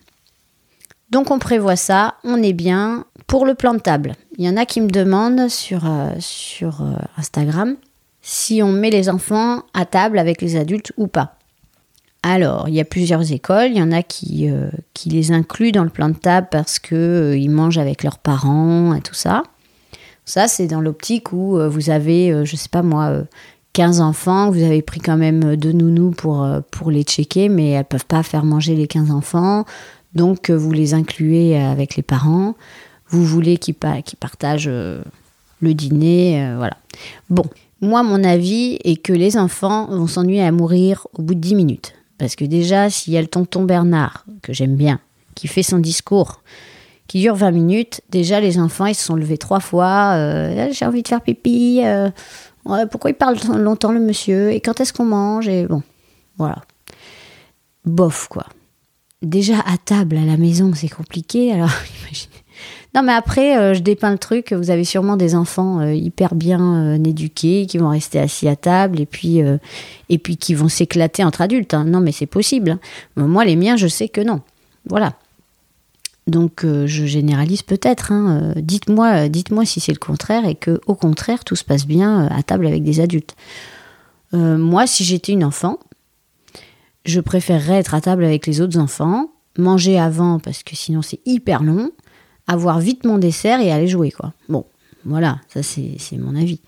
Donc 1.09 1.29
on 1.31 1.39
prévoit 1.39 1.75
ça, 1.75 2.15
on 2.23 2.41
est 2.41 2.53
bien. 2.53 3.05
Pour 3.27 3.45
le 3.45 3.53
plan 3.53 3.73
de 3.73 3.79
table, 3.79 4.15
il 4.37 4.45
y 4.45 4.49
en 4.49 4.57
a 4.57 4.65
qui 4.65 4.81
me 4.81 4.89
demandent 4.89 5.49
sur, 5.49 5.85
euh, 5.85 6.09
sur 6.19 6.81
euh, 6.81 6.95
Instagram 7.17 7.75
si 8.21 8.61
on 8.61 8.71
met 8.71 8.89
les 8.89 9.09
enfants 9.09 9.63
à 9.73 9.85
table 9.85 10.19
avec 10.19 10.41
les 10.41 10.55
adultes 10.55 10.91
ou 10.97 11.07
pas. 11.07 11.37
Alors, 12.23 12.69
il 12.69 12.75
y 12.75 12.79
a 12.79 12.85
plusieurs 12.85 13.31
écoles. 13.31 13.71
Il 13.71 13.77
y 13.77 13.81
en 13.81 13.91
a 13.91 14.03
qui, 14.03 14.47
qui 14.93 15.09
les 15.09 15.31
incluent 15.31 15.71
dans 15.71 15.83
le 15.83 15.89
plan 15.89 16.07
de 16.07 16.13
table 16.13 16.49
parce 16.51 16.77
qu'ils 16.77 17.49
mangent 17.49 17.79
avec 17.79 18.03
leurs 18.03 18.19
parents 18.19 18.93
et 18.93 19.01
tout 19.01 19.15
ça. 19.15 19.41
Ça, 20.25 20.47
c'est 20.47 20.67
dans 20.67 20.81
l'optique 20.81 21.33
où 21.33 21.57
euh, 21.57 21.67
vous 21.67 21.89
avez, 21.89 22.31
euh, 22.31 22.45
je 22.45 22.55
sais 22.55 22.69
pas 22.69 22.83
moi, 22.83 23.23
15 23.73 23.99
euh, 23.99 24.03
enfants, 24.03 24.51
vous 24.51 24.63
avez 24.63 24.81
pris 24.81 24.99
quand 24.99 25.17
même 25.17 25.55
deux 25.55 25.71
nounous 25.71 26.11
pour, 26.11 26.47
pour 26.71 26.91
les 26.91 27.03
checker, 27.03 27.49
mais 27.49 27.69
elles 27.69 27.85
peuvent 27.85 28.05
pas 28.05 28.23
faire 28.23 28.43
manger 28.43 28.75
les 28.75 28.87
15 28.87 29.11
enfants. 29.11 29.65
Donc, 30.13 30.49
vous 30.49 30.71
les 30.71 30.93
incluez 30.93 31.57
avec 31.57 31.95
les 31.95 32.03
parents. 32.03 32.55
Vous 33.07 33.23
voulez 33.23 33.57
qu'ils 33.57 33.75
partagent 33.75 34.69
le 34.69 35.73
dîner, 35.73 36.53
voilà. 36.57 36.75
Bon, 37.29 37.45
moi, 37.81 38.03
mon 38.03 38.23
avis 38.23 38.77
est 38.83 39.01
que 39.01 39.13
les 39.13 39.37
enfants 39.37 39.87
vont 39.87 40.07
s'ennuyer 40.07 40.43
à 40.43 40.51
mourir 40.51 41.07
au 41.13 41.21
bout 41.21 41.33
de 41.33 41.39
10 41.39 41.55
minutes. 41.55 41.93
Parce 42.17 42.35
que 42.35 42.45
déjà, 42.45 42.89
s'il 42.89 43.13
y 43.13 43.17
a 43.17 43.21
le 43.21 43.27
tonton 43.27 43.63
Bernard, 43.63 44.25
que 44.41 44.53
j'aime 44.53 44.75
bien, 44.75 44.99
qui 45.33 45.47
fait 45.47 45.63
son 45.63 45.79
discours, 45.79 46.41
qui 47.11 47.19
dure 47.19 47.35
20 47.35 47.51
minutes. 47.51 48.01
Déjà, 48.09 48.39
les 48.39 48.57
enfants, 48.57 48.85
ils 48.85 48.95
se 48.95 49.03
sont 49.03 49.15
levés 49.15 49.37
trois 49.37 49.59
fois. 49.59 50.13
Euh, 50.15 50.69
j'ai 50.71 50.85
envie 50.85 51.03
de 51.03 51.07
faire 51.09 51.19
pipi. 51.19 51.81
Euh, 51.83 52.09
pourquoi 52.63 53.09
il 53.09 53.15
parle 53.15 53.37
longtemps, 53.57 53.91
le 53.91 53.99
monsieur 53.99 54.51
Et 54.51 54.61
quand 54.61 54.79
est-ce 54.79 54.93
qu'on 54.93 55.05
mange 55.05 55.47
Et 55.47 55.65
bon, 55.65 55.81
voilà. 56.37 56.57
Bof, 57.85 58.27
quoi. 58.27 58.45
Déjà, 59.21 59.59
à 59.59 59.77
table, 59.77 60.17
à 60.17 60.25
la 60.25 60.37
maison, 60.37 60.71
c'est 60.73 60.89
compliqué. 60.89 61.51
Alors, 61.51 61.69
imaginez. 62.03 62.31
Non, 62.93 63.03
mais 63.03 63.13
après, 63.13 63.57
euh, 63.57 63.73
je 63.73 63.79
dépeins 63.79 64.11
le 64.11 64.17
truc. 64.17 64.51
Vous 64.51 64.69
avez 64.69 64.83
sûrement 64.83 65.15
des 65.15 65.35
enfants 65.35 65.81
hyper 65.89 66.35
bien 66.35 66.95
éduqués 67.03 67.65
qui 67.65 67.77
vont 67.77 67.89
rester 67.89 68.19
assis 68.19 68.47
à 68.47 68.55
table 68.55 68.99
et 68.99 69.05
puis, 69.05 69.39
et 70.09 70.17
puis 70.17 70.37
qui 70.37 70.53
vont 70.53 70.67
s'éclater 70.67 71.23
entre 71.23 71.41
adultes. 71.41 71.73
Hein. 71.73 71.85
Non, 71.85 72.01
mais 72.01 72.11
c'est 72.11 72.25
possible. 72.25 72.71
Hein. 72.71 72.79
Moi, 73.15 73.45
les 73.45 73.55
miens, 73.55 73.77
je 73.77 73.87
sais 73.87 74.09
que 74.09 74.21
non. 74.21 74.41
Voilà. 74.85 75.13
Donc 76.27 76.63
euh, 76.63 76.85
je 76.85 77.05
généralise 77.05 77.63
peut-être. 77.63 78.11
Hein, 78.11 78.53
euh, 78.55 78.61
dites-moi, 78.61 79.29
dites-moi 79.29 79.65
si 79.65 79.79
c'est 79.79 79.91
le 79.91 79.99
contraire 79.99 80.45
et 80.45 80.55
que 80.55 80.79
au 80.85 80.95
contraire 80.95 81.43
tout 81.43 81.55
se 81.55 81.63
passe 81.63 81.85
bien 81.85 82.25
euh, 82.25 82.27
à 82.31 82.43
table 82.43 82.67
avec 82.67 82.83
des 82.83 82.99
adultes. 82.99 83.35
moi, 84.33 84.87
si 84.87 85.03
j'étais 85.03 85.33
une 85.33 85.43
enfant, 85.43 85.77
je 87.05 87.19
préférerais 87.19 87.79
être 87.79 87.95
à 87.95 88.01
table 88.01 88.23
avec 88.23 88.45
les 88.47 88.61
autres 88.61 88.77
enfants, 88.77 89.31
manger 89.57 89.99
avant 89.99 90.39
parce 90.39 90.63
que 90.63 90.75
sinon 90.75 91.01
c'est 91.01 91.19
hyper 91.25 91.63
long, 91.63 91.91
avoir 92.47 92.79
vite 92.79 93.03
mon 93.03 93.17
dessert 93.17 93.59
et 93.59 93.71
aller 93.71 93.87
jouer 93.87 94.11
quoi. 94.11 94.33
Bon, 94.47 94.65
voilà, 95.03 95.39
ça 95.49 95.63
c'est 95.63 96.17
mon 96.17 96.35
avis. 96.35 96.61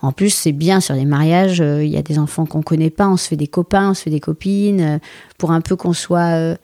En 0.00 0.12
plus, 0.12 0.30
c'est 0.30 0.52
bien 0.52 0.80
sur 0.80 0.94
les 0.94 1.04
mariages, 1.04 1.58
il 1.58 1.88
y 1.88 1.96
a 1.96 2.02
des 2.02 2.18
enfants 2.18 2.46
qu'on 2.46 2.62
connaît 2.62 2.90
pas, 2.90 3.08
on 3.08 3.16
se 3.16 3.26
fait 3.28 3.36
des 3.36 3.48
copains, 3.48 3.90
on 3.90 3.94
se 3.94 4.02
fait 4.02 4.10
des 4.10 4.20
copines, 4.20 5.00
pour 5.38 5.50
un 5.50 5.60
peu 5.60 5.74
qu'on 5.74 5.92
soit 5.92 6.56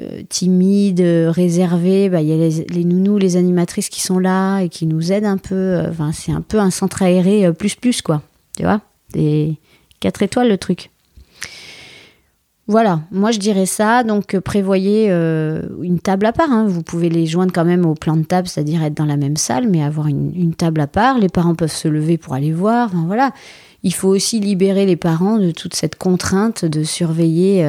euh, 0.00 0.22
timide, 0.28 1.00
réservé, 1.00 2.08
bah, 2.08 2.22
il 2.22 2.28
y 2.28 2.32
a 2.32 2.64
les, 2.68 2.84
nounous, 2.84 3.18
les 3.18 3.36
animatrices 3.36 3.88
qui 3.88 4.00
sont 4.00 4.18
là 4.18 4.60
et 4.60 4.68
qui 4.68 4.86
nous 4.86 5.12
aident 5.12 5.26
un 5.26 5.36
peu. 5.36 5.54
Euh, 5.54 5.90
enfin, 5.90 6.12
c'est 6.12 6.32
un 6.32 6.40
peu 6.40 6.58
un 6.58 6.70
centre 6.70 7.02
aéré 7.02 7.46
euh, 7.46 7.52
plus 7.52 7.74
plus 7.74 8.00
quoi. 8.00 8.22
Tu 8.56 8.62
vois? 8.62 8.80
Des 9.12 9.58
4 10.00 10.22
étoiles 10.22 10.48
le 10.48 10.58
truc. 10.58 10.90
Voilà, 12.66 13.00
moi 13.10 13.32
je 13.32 13.40
dirais 13.40 13.66
ça. 13.66 14.04
Donc 14.04 14.38
prévoyez 14.38 15.08
une 15.10 15.98
table 15.98 16.24
à 16.24 16.32
part. 16.32 16.52
Hein. 16.52 16.66
Vous 16.68 16.84
pouvez 16.84 17.08
les 17.08 17.26
joindre 17.26 17.52
quand 17.52 17.64
même 17.64 17.84
au 17.84 17.94
plan 17.94 18.16
de 18.16 18.22
table, 18.22 18.46
c'est-à-dire 18.46 18.84
être 18.84 18.94
dans 18.94 19.06
la 19.06 19.16
même 19.16 19.36
salle, 19.36 19.68
mais 19.68 19.82
avoir 19.82 20.06
une, 20.06 20.54
table 20.54 20.80
à 20.80 20.86
part. 20.86 21.18
Les 21.18 21.28
parents 21.28 21.56
peuvent 21.56 21.72
se 21.72 21.88
lever 21.88 22.16
pour 22.16 22.34
aller 22.34 22.52
voir. 22.52 22.90
Enfin, 22.92 23.04
voilà. 23.06 23.32
Il 23.82 23.92
faut 23.92 24.08
aussi 24.08 24.38
libérer 24.38 24.86
les 24.86 24.94
parents 24.94 25.38
de 25.38 25.50
toute 25.50 25.74
cette 25.74 25.96
contrainte 25.96 26.64
de 26.64 26.84
surveiller 26.84 27.64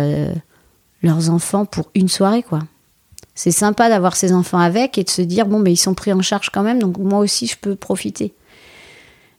leurs 1.02 1.30
enfants 1.30 1.66
pour 1.66 1.90
une 1.96 2.08
soirée, 2.08 2.44
quoi. 2.44 2.60
C'est 3.34 3.52
sympa 3.52 3.90
d'avoir 3.90 4.16
ses 4.16 4.34
enfants 4.34 4.60
avec 4.60 4.98
et 4.98 5.04
de 5.04 5.10
se 5.10 5.22
dire, 5.22 5.48
bon, 5.48 5.60
mais 5.60 5.72
ils 5.72 5.78
sont 5.78 5.94
pris 5.94 6.14
en 6.14 6.22
charge 6.22 6.50
quand 6.50 6.64
même, 6.64 6.80
donc 6.80 6.98
moi 6.98 7.20
aussi, 7.20 7.48
je 7.48 7.58
peux 7.58 7.76
profiter. 7.76 8.34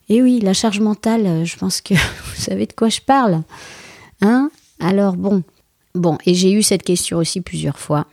Et 0.09 0.23
oui, 0.23 0.41
la 0.41 0.55
charge 0.55 0.81
mentale, 0.81 1.27
euh, 1.27 1.45
je 1.45 1.57
pense 1.57 1.81
que 1.81 1.95
vous 1.95 2.43
savez 2.43 2.67
de 2.67 2.73
quoi 2.73 2.89
je 2.89 3.01
parle. 3.01 3.43
Hein 4.21 4.51
Alors, 4.81 5.17
bon. 5.17 5.43
Bon, 5.95 6.17
et 6.25 6.35
j'ai 6.35 6.53
eu 6.53 6.63
cette 6.63 6.83
question 6.83 7.19
aussi 7.19 7.43
plusieurs 7.43 7.79
fois. 7.79 8.07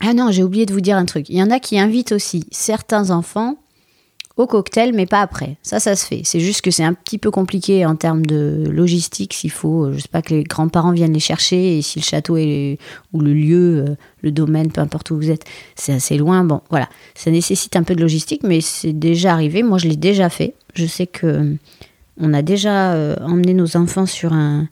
Ah 0.00 0.14
non, 0.14 0.30
j'ai 0.30 0.42
oublié 0.42 0.66
de 0.66 0.72
vous 0.72 0.80
dire 0.80 0.96
un 0.96 1.04
truc. 1.04 1.28
Il 1.28 1.36
y 1.36 1.42
en 1.42 1.50
a 1.50 1.60
qui 1.60 1.78
invitent 1.78 2.12
aussi 2.12 2.46
certains 2.50 3.10
enfants 3.10 3.56
au 4.36 4.46
cocktail, 4.46 4.92
mais 4.92 5.06
pas 5.06 5.22
après. 5.22 5.56
Ça, 5.62 5.80
ça 5.80 5.96
se 5.96 6.06
fait. 6.06 6.20
C'est 6.24 6.40
juste 6.40 6.60
que 6.60 6.70
c'est 6.70 6.84
un 6.84 6.92
petit 6.92 7.16
peu 7.16 7.30
compliqué 7.30 7.86
en 7.86 7.96
termes 7.96 8.24
de 8.24 8.64
logistique, 8.70 9.32
s'il 9.32 9.50
faut, 9.50 9.84
euh, 9.84 9.92
je 9.94 10.00
sais 10.00 10.08
pas, 10.08 10.20
que 10.20 10.34
les 10.34 10.44
grands-parents 10.44 10.92
viennent 10.92 11.14
les 11.14 11.20
chercher, 11.20 11.78
et 11.78 11.82
si 11.82 12.00
le 12.00 12.04
château 12.04 12.36
est, 12.36 12.78
ou 13.14 13.20
le 13.20 13.32
lieu, 13.32 13.84
euh, 13.88 13.94
le 14.20 14.30
domaine, 14.32 14.70
peu 14.70 14.82
importe 14.82 15.10
où 15.10 15.16
vous 15.16 15.30
êtes, 15.30 15.44
c'est 15.74 15.94
assez 15.94 16.18
loin. 16.18 16.44
Bon, 16.44 16.60
voilà. 16.68 16.88
Ça 17.14 17.30
nécessite 17.30 17.76
un 17.76 17.82
peu 17.82 17.94
de 17.94 18.02
logistique, 18.02 18.42
mais 18.44 18.60
c'est 18.60 18.92
déjà 18.92 19.32
arrivé. 19.32 19.62
Moi, 19.62 19.78
je 19.78 19.88
l'ai 19.88 19.96
déjà 19.96 20.28
fait. 20.28 20.54
Je 20.74 20.84
sais 20.84 21.06
que 21.06 21.26
euh, 21.26 21.54
on 22.20 22.34
a 22.34 22.42
déjà 22.42 22.94
emmené 23.26 23.52
nos 23.52 23.76
enfants 23.76 24.06
sur 24.06 24.32
un, 24.32 24.68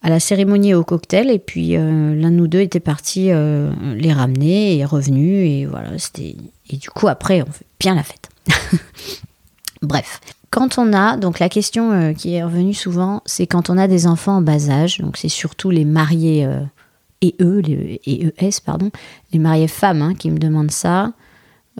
à 0.00 0.08
la 0.08 0.20
cérémonie 0.20 0.72
au 0.72 0.84
cocktail, 0.84 1.30
et 1.30 1.38
puis 1.38 1.72
l'un 1.72 2.38
ou 2.38 2.46
deux 2.46 2.60
était 2.60 2.80
parti 2.80 3.26
les 3.26 4.12
ramener 4.12 4.78
et 4.78 4.84
revenu, 4.86 5.44
et 5.46 5.66
voilà, 5.66 5.98
c'était. 5.98 6.34
Et 6.70 6.76
du 6.76 6.88
coup, 6.88 7.08
après, 7.08 7.42
on 7.42 7.52
fait 7.52 7.66
bien 7.78 7.94
la 7.94 8.02
fête. 8.02 8.31
Bref. 9.82 10.20
Quand 10.50 10.76
on 10.76 10.92
a, 10.92 11.16
donc 11.16 11.38
la 11.38 11.48
question 11.48 11.92
euh, 11.92 12.12
qui 12.12 12.34
est 12.34 12.44
revenue 12.44 12.74
souvent, 12.74 13.22
c'est 13.24 13.46
quand 13.46 13.70
on 13.70 13.78
a 13.78 13.88
des 13.88 14.06
enfants 14.06 14.36
en 14.36 14.42
bas 14.42 14.68
âge, 14.68 14.98
donc 14.98 15.16
c'est 15.16 15.30
surtout 15.30 15.70
les 15.70 15.86
mariés 15.86 16.44
euh, 16.44 16.60
et 17.22 17.34
eux, 17.40 17.60
les 17.60 18.02
ES, 18.06 18.60
pardon, 18.64 18.90
les 19.32 19.38
mariés 19.38 19.66
femmes 19.66 20.02
hein, 20.02 20.14
qui 20.14 20.30
me 20.30 20.38
demandent 20.38 20.70
ça, 20.70 21.14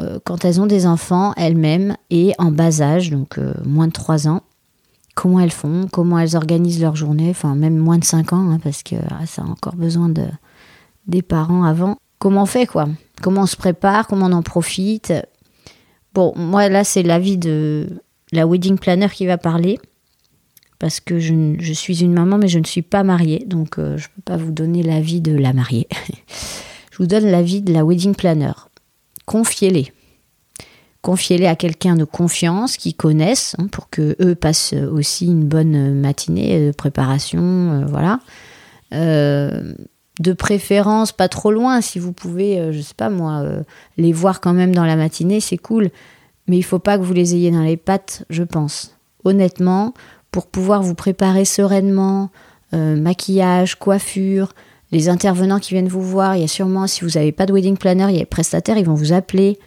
euh, 0.01 0.19
quand 0.25 0.47
elles 0.47 0.59
ont 0.59 0.67
des 0.67 0.87
enfants 0.87 1.35
elles-mêmes 1.37 1.97
et 2.09 2.33
en 2.39 2.51
bas 2.51 2.81
âge, 2.81 3.11
donc 3.11 3.39
moins 3.67 3.89
de 3.89 3.93
3 3.93 4.27
ans, 4.27 4.43
comment 5.15 5.41
elles 5.41 5.51
font, 5.51 5.87
comment 5.93 6.19
elles 6.19 6.35
organisent 6.35 6.81
leur 6.81 6.97
journée, 6.97 7.29
enfin 7.29 7.55
même 7.55 7.77
moins 7.77 7.99
de 7.99 8.05
5 8.05 8.33
ans, 8.33 8.51
hein, 8.51 8.59
parce 8.63 8.83
que 8.83 8.97
ah, 9.11 9.27
ça 9.27 9.43
a 9.43 9.45
encore 9.45 9.77
besoin 9.77 10.09
de, 10.09 10.25
des 11.07 11.21
parents 11.21 11.65
avant. 11.65 11.99
Comment 12.19 12.45
on 12.45 12.47
fait 12.47 12.67
quoi? 12.67 12.89
Comment 13.21 13.43
on 13.43 13.47
se 13.47 13.57
prépare? 13.57 14.07
Comment 14.07 14.27
on 14.27 14.33
en 14.33 14.43
profite? 14.43 15.13
Bon, 16.15 16.33
moi 16.37 16.69
là, 16.69 16.85
c'est 16.85 17.03
l'avis 17.03 17.39
de 17.39 17.89
la 18.33 18.47
wedding 18.47 18.79
planner 18.79 19.09
qui 19.13 19.27
va 19.27 19.39
parler. 19.39 19.79
Parce 20.79 20.99
que 20.99 21.21
je, 21.21 21.73
suis 21.75 22.03
une 22.03 22.13
maman, 22.13 22.39
mais 22.39 22.49
je 22.49 22.59
ne 22.59 22.65
suis 22.65 22.83
pas 22.83 23.05
mariée. 23.05 23.45
Donc, 23.47 23.79
euh, 23.79 23.97
je 23.99 24.09
ne 24.09 24.15
peux 24.17 24.23
pas 24.25 24.37
vous 24.37 24.51
donner 24.51 24.83
l'avis 24.83 25.21
de 25.21 25.33
la 25.33 25.53
mariée. 25.53 25.87
je 26.91 26.99
vous 26.99 27.07
donne 27.07 27.27
l'avis 27.27 27.63
de 27.63 27.73
la 27.73 27.85
wedding 27.85 28.17
planner. 28.17 28.53
Confiez-les. 29.25 29.93
Confiez-les 31.01 31.47
à 31.47 31.55
quelqu'un 31.55 31.95
de 31.95 32.05
confiance, 32.05 32.77
qui 32.77 32.95
connaissent, 32.95 33.55
hein, 33.59 33.69
pour 33.69 33.91
que 33.91 34.17
eux 34.21 34.35
passent 34.35 34.73
aussi 34.73 35.27
une 35.27 35.45
bonne 35.45 35.95
matinée 35.95 36.67
de 36.67 36.73
préparation. 36.73 37.41
Euh, 37.41 37.87
voilà. 37.87 38.19
Euh, 38.93 39.75
de 40.21 40.33
préférence 40.33 41.13
pas 41.13 41.29
trop 41.29 41.51
loin 41.51 41.81
si 41.81 41.99
vous 41.99 42.13
pouvez 42.13 42.59
euh, 42.59 42.73
je 42.73 42.81
sais 42.81 42.95
pas 42.95 43.09
moi 43.09 43.41
euh, 43.41 43.63
les 43.97 44.13
voir 44.13 44.41
quand 44.41 44.53
même 44.53 44.75
dans 44.75 44.85
la 44.85 44.97
matinée 44.97 45.41
c'est 45.41 45.59
cool. 45.59 45.91
Mais 46.49 46.59
il 46.59 46.63
faut 46.63 46.81
pas 46.81 46.99
que 46.99 47.03
vous 47.03 47.15
les 47.15 47.35
ayez 47.35 47.51
dans 47.51 47.63
les 47.63 47.77
pattes 47.77 48.25
je 48.29 48.43
pense. 48.43 48.97
Honnêtement 49.25 49.95
pour 50.31 50.47
pouvoir 50.47 50.83
vous 50.83 50.95
préparer 50.95 51.45
sereinement 51.45 52.31
euh, 52.75 52.97
maquillage 52.97 53.77
coiffure 53.77 54.53
les 54.91 55.09
intervenants 55.09 55.61
qui 55.61 55.73
viennent 55.73 55.89
vous 55.89 56.03
voir 56.03 56.37
il 56.37 56.43
y 56.43 56.45
a 56.45 56.49
sûrement 56.49 56.87
si 56.87 57.05
vous 57.05 57.13
n'avez 57.13 57.33
pas 57.33 57.47
de 57.47 57.53
wedding 57.53 57.79
planner 57.79 58.07
il 58.11 58.15
y 58.15 58.17
a 58.17 58.21
des 58.21 58.27
prestataires 58.27 58.77
ils 58.77 58.87
vont 58.87 58.95
vous 58.95 59.13
appeler 59.13 59.59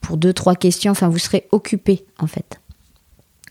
pour 0.00 0.16
deux 0.16 0.32
trois 0.32 0.54
questions. 0.54 0.92
Enfin 0.92 1.08
vous 1.08 1.18
serez 1.18 1.46
occupé 1.52 2.06
en 2.18 2.26
fait 2.26 2.60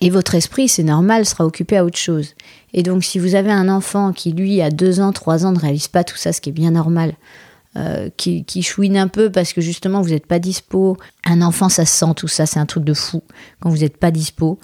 Et 0.01 0.10
votre 0.10 0.36
esprit, 0.36 0.67
c'est 0.67 0.83
normal, 0.83 1.25
sera 1.25 1.45
occupé 1.45 1.77
à 1.77 1.86
autre 1.86 1.97
chose. 1.97 2.36
Et 2.73 2.83
donc, 2.83 3.03
si 3.03 3.17
vous 3.19 3.36
avez 3.36 3.51
un 3.51 3.69
enfant 3.69 4.13
qui, 4.13 4.31
lui, 4.31 4.62
à 4.62 4.69
2 4.69 4.99
ans, 4.99 5.12
3 5.12 5.45
ans, 5.45 5.51
ne 5.51 5.60
réalise 5.60 5.88
pas 5.88 6.03
tout 6.03 6.17
ça, 6.17 6.33
ce 6.33 6.41
qui 6.41 6.49
est 6.49 6.53
bien 6.53 6.71
normal, 6.71 7.13
euh, 7.75 8.10
qui, 8.17 8.63
chouine 8.63 8.97
un 8.97 9.07
peu 9.07 9.31
parce 9.31 9.53
que 9.53 9.62
justement, 9.62 10.01
vous 10.01 10.10
n'êtes 10.10 10.25
pas 10.25 10.39
dispo. 10.39 10.97
Un 11.25 11.41
enfant, 11.41 11.69
ça 11.69 11.86
se 11.86 11.97
sent 11.97 12.13
tout 12.15 12.27
ça, 12.27 12.45
c'est 12.45 12.60
un 12.60 12.65
truc 12.65 12.83
de 12.83 12.93
fou. 12.93 13.23
Quand 13.60 13.69
vous 13.69 13.77
n'êtes 13.77 13.97
pas 13.97 14.12
dispo, 14.12 14.60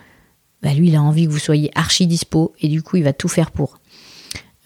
bah, 0.62 0.74
lui, 0.74 0.90
il 0.90 0.96
a 0.96 1.02
envie 1.02 1.26
que 1.26 1.32
vous 1.32 1.40
soyez 1.40 1.72
archi 1.76 2.08
dispo 2.08 2.54
et 2.62 2.68
du 2.68 2.82
coup, 2.82 2.98
il 2.98 3.04
va 3.04 3.14
tout 3.14 3.28
faire 3.28 3.52
pour. 3.52 3.80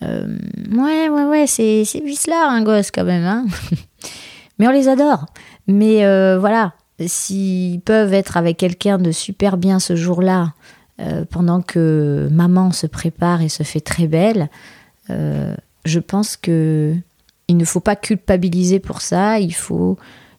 Euh, 0.03 0.37
ouais, 0.71 1.09
ouais, 1.09 1.23
ouais, 1.25 1.47
c'est, 1.47 1.83
c'est 1.85 2.01
vicelard, 2.01 2.49
un 2.49 2.61
gosse 2.61 2.91
quand 2.91 3.05
même. 3.05 3.25
Hein 3.25 3.45
Mais 4.59 4.67
on 4.67 4.71
les 4.71 4.87
adore. 4.87 5.25
Mais 5.67 6.05
euh, 6.05 6.37
voilà, 6.39 6.73
s'ils 7.05 7.81
peuvent 7.81 8.13
être 8.13 8.37
avec 8.37 8.57
quelqu'un 8.57 8.97
de 8.97 9.11
super 9.11 9.57
bien 9.57 9.79
ce 9.79 9.95
jour-là, 9.95 10.53
euh, 10.99 11.25
pendant 11.29 11.61
que 11.61 12.27
maman 12.31 12.71
se 12.71 12.87
prépare 12.87 13.41
et 13.41 13.49
se 13.49 13.63
fait 13.63 13.81
très 13.81 14.07
belle, 14.07 14.49
euh, 15.09 15.55
je 15.85 15.99
pense 15.99 16.37
que 16.37 16.95
il 17.47 17.55
ne 17.55 17.65
faut 17.65 17.79
pas 17.79 17.95
culpabiliser 17.95 18.79
pour 18.79 19.01
ça. 19.01 19.39
Il 19.39 19.53
faut, 19.53 19.97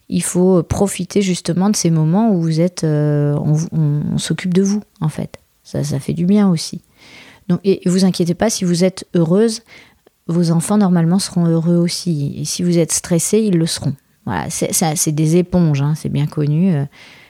il 0.09 0.23
faut 0.23 0.63
profiter 0.63 1.23
justement 1.23 1.71
de 1.71 1.77
ces 1.77 1.91
moments 1.91 2.33
où 2.33 2.43
vous 2.43 2.61
êtes, 2.61 2.85
on, 2.85 3.57
on, 3.73 4.19
s'occupe 4.19 4.53
de 4.53 4.63
vous 4.63 4.83
en 5.01 5.09
fait. 5.09 5.39
Ça, 5.63 5.85
ça 5.85 6.01
fait 6.01 6.13
du 6.13 6.27
bien 6.27 6.51
aussi. 6.51 6.83
Donc, 7.49 7.61
et 7.65 7.81
vous 7.87 8.05
inquiétez 8.05 8.35
pas 8.35 8.51
si 8.51 8.65
vous 8.65 8.85
êtes 8.85 9.07
heureuse, 9.15 9.63
vos 10.27 10.51
enfants 10.51 10.77
normalement 10.77 11.19
seront 11.19 11.47
heureux 11.47 11.77
aussi. 11.77 12.35
Et 12.39 12.45
si 12.45 12.63
vous 12.63 12.79
êtes 12.79 12.93
stressé, 12.93 13.39
ils 13.39 13.57
le 13.57 13.67
seront. 13.67 13.95
Voilà, 14.29 14.51
c'est 14.51 15.13
des 15.13 15.37
éponges, 15.39 15.81
hein, 15.81 15.95
c'est 15.97 16.11
bien 16.11 16.27
connu. 16.27 16.75
Euh, 16.75 16.85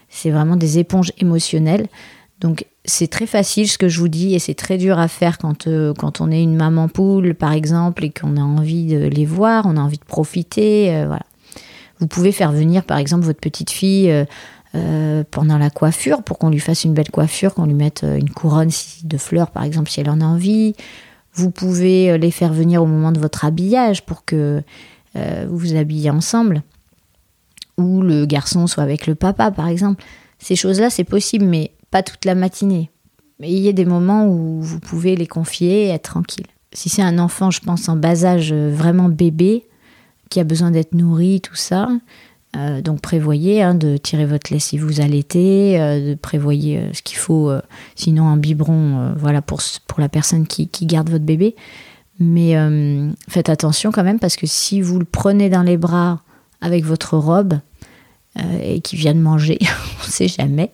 c'est 0.08 0.32
vraiment 0.32 0.56
des 0.56 0.80
éponges 0.80 1.12
émotionnelles. 1.18 1.86
Donc 2.40 2.66
c'est 2.84 3.06
très 3.06 3.26
facile 3.26 3.68
ce 3.68 3.78
que 3.78 3.88
je 3.88 4.00
vous 4.00 4.08
dis 4.08 4.34
et 4.34 4.40
c'est 4.40 4.54
très 4.54 4.78
dur 4.78 4.98
à 4.98 5.06
faire 5.06 5.38
quand, 5.38 5.68
euh, 5.68 5.94
quand 5.96 6.20
on 6.20 6.28
est 6.32 6.42
une 6.42 6.56
maman 6.56 6.88
poule 6.88 7.36
par 7.36 7.52
exemple 7.52 8.04
et 8.04 8.10
qu'on 8.10 8.36
a 8.36 8.40
envie 8.40 8.86
de 8.86 9.06
les 9.06 9.26
voir, 9.26 9.66
on 9.66 9.76
a 9.76 9.80
envie 9.80 9.98
de 9.98 10.04
profiter. 10.04 10.92
Euh, 10.92 11.06
voilà. 11.06 11.22
Vous 12.00 12.08
pouvez 12.08 12.32
faire 12.32 12.50
venir 12.50 12.82
par 12.82 12.98
exemple 12.98 13.24
votre 13.24 13.40
petite 13.40 13.70
fille 13.70 14.12
pendant 15.30 15.58
la 15.58 15.70
coiffure 15.70 16.24
pour 16.24 16.38
qu'on 16.38 16.50
lui 16.50 16.60
fasse 16.60 16.82
une 16.82 16.94
belle 16.94 17.10
coiffure, 17.10 17.54
qu'on 17.54 17.66
lui 17.66 17.74
mette 17.74 18.04
une 18.04 18.30
couronne 18.30 18.70
de 19.04 19.18
fleurs 19.18 19.52
par 19.52 19.62
exemple 19.62 19.88
si 19.88 20.00
elle 20.00 20.10
en 20.10 20.20
a 20.20 20.24
envie. 20.24 20.74
Vous 21.34 21.50
pouvez 21.50 22.18
les 22.18 22.30
faire 22.32 22.52
venir 22.52 22.82
au 22.82 22.86
moment 22.86 23.12
de 23.12 23.18
votre 23.18 23.44
habillage 23.44 24.04
pour 24.04 24.24
que 24.24 24.62
vous 25.14 25.58
vous 25.58 25.74
habillez 25.74 26.10
ensemble 26.10 26.62
ou 27.78 28.02
le 28.02 28.26
garçon 28.26 28.66
soit 28.66 28.82
avec 28.82 29.06
le 29.06 29.14
papa, 29.14 29.50
par 29.50 29.68
exemple. 29.68 30.04
Ces 30.38 30.56
choses-là, 30.56 30.90
c'est 30.90 31.04
possible, 31.04 31.46
mais 31.46 31.72
pas 31.90 32.02
toute 32.02 32.24
la 32.24 32.34
matinée. 32.34 32.90
Mais 33.40 33.50
il 33.50 33.60
y 33.60 33.68
a 33.68 33.72
des 33.72 33.84
moments 33.84 34.26
où 34.26 34.60
vous 34.60 34.80
pouvez 34.80 35.16
les 35.16 35.26
confier 35.26 35.86
et 35.86 35.88
être 35.88 36.10
tranquille. 36.10 36.46
Si 36.72 36.88
c'est 36.88 37.02
un 37.02 37.18
enfant, 37.18 37.50
je 37.50 37.60
pense, 37.60 37.88
en 37.88 37.96
bas 37.96 38.24
âge, 38.24 38.50
euh, 38.52 38.70
vraiment 38.74 39.08
bébé, 39.08 39.64
qui 40.28 40.40
a 40.40 40.44
besoin 40.44 40.70
d'être 40.70 40.92
nourri, 40.92 41.40
tout 41.40 41.54
ça, 41.54 41.88
euh, 42.56 42.82
donc 42.82 43.00
prévoyez 43.00 43.62
hein, 43.62 43.74
de 43.74 43.96
tirer 43.96 44.26
votre 44.26 44.52
lait 44.52 44.58
si 44.58 44.76
vous 44.76 45.00
allaitez, 45.00 45.80
euh, 45.80 46.10
de 46.10 46.14
prévoyer 46.14 46.90
ce 46.92 47.00
qu'il 47.02 47.16
faut, 47.16 47.50
sinon 47.94 48.28
un 48.28 48.36
biberon, 48.36 49.14
voilà 49.16 49.40
pour, 49.40 49.60
pour 49.86 50.00
la 50.00 50.08
personne 50.08 50.46
qui 50.46 50.68
garde 50.86 51.08
votre 51.08 51.24
bébé. 51.24 51.56
Mais 52.20 52.56
faites 53.28 53.48
attention 53.48 53.92
quand 53.92 54.02
même 54.02 54.18
parce 54.18 54.36
que 54.36 54.46
si 54.46 54.82
vous 54.82 54.98
le 54.98 55.04
prenez 55.04 55.48
dans 55.48 55.62
les 55.62 55.76
bras 55.76 56.20
avec 56.60 56.84
votre 56.84 57.16
robe, 57.16 57.60
euh, 58.36 58.58
et 58.62 58.80
qui 58.80 58.96
vient 58.96 59.14
de 59.14 59.20
manger, 59.20 59.58
on 60.02 60.06
ne 60.06 60.10
sait 60.10 60.28
jamais. 60.28 60.72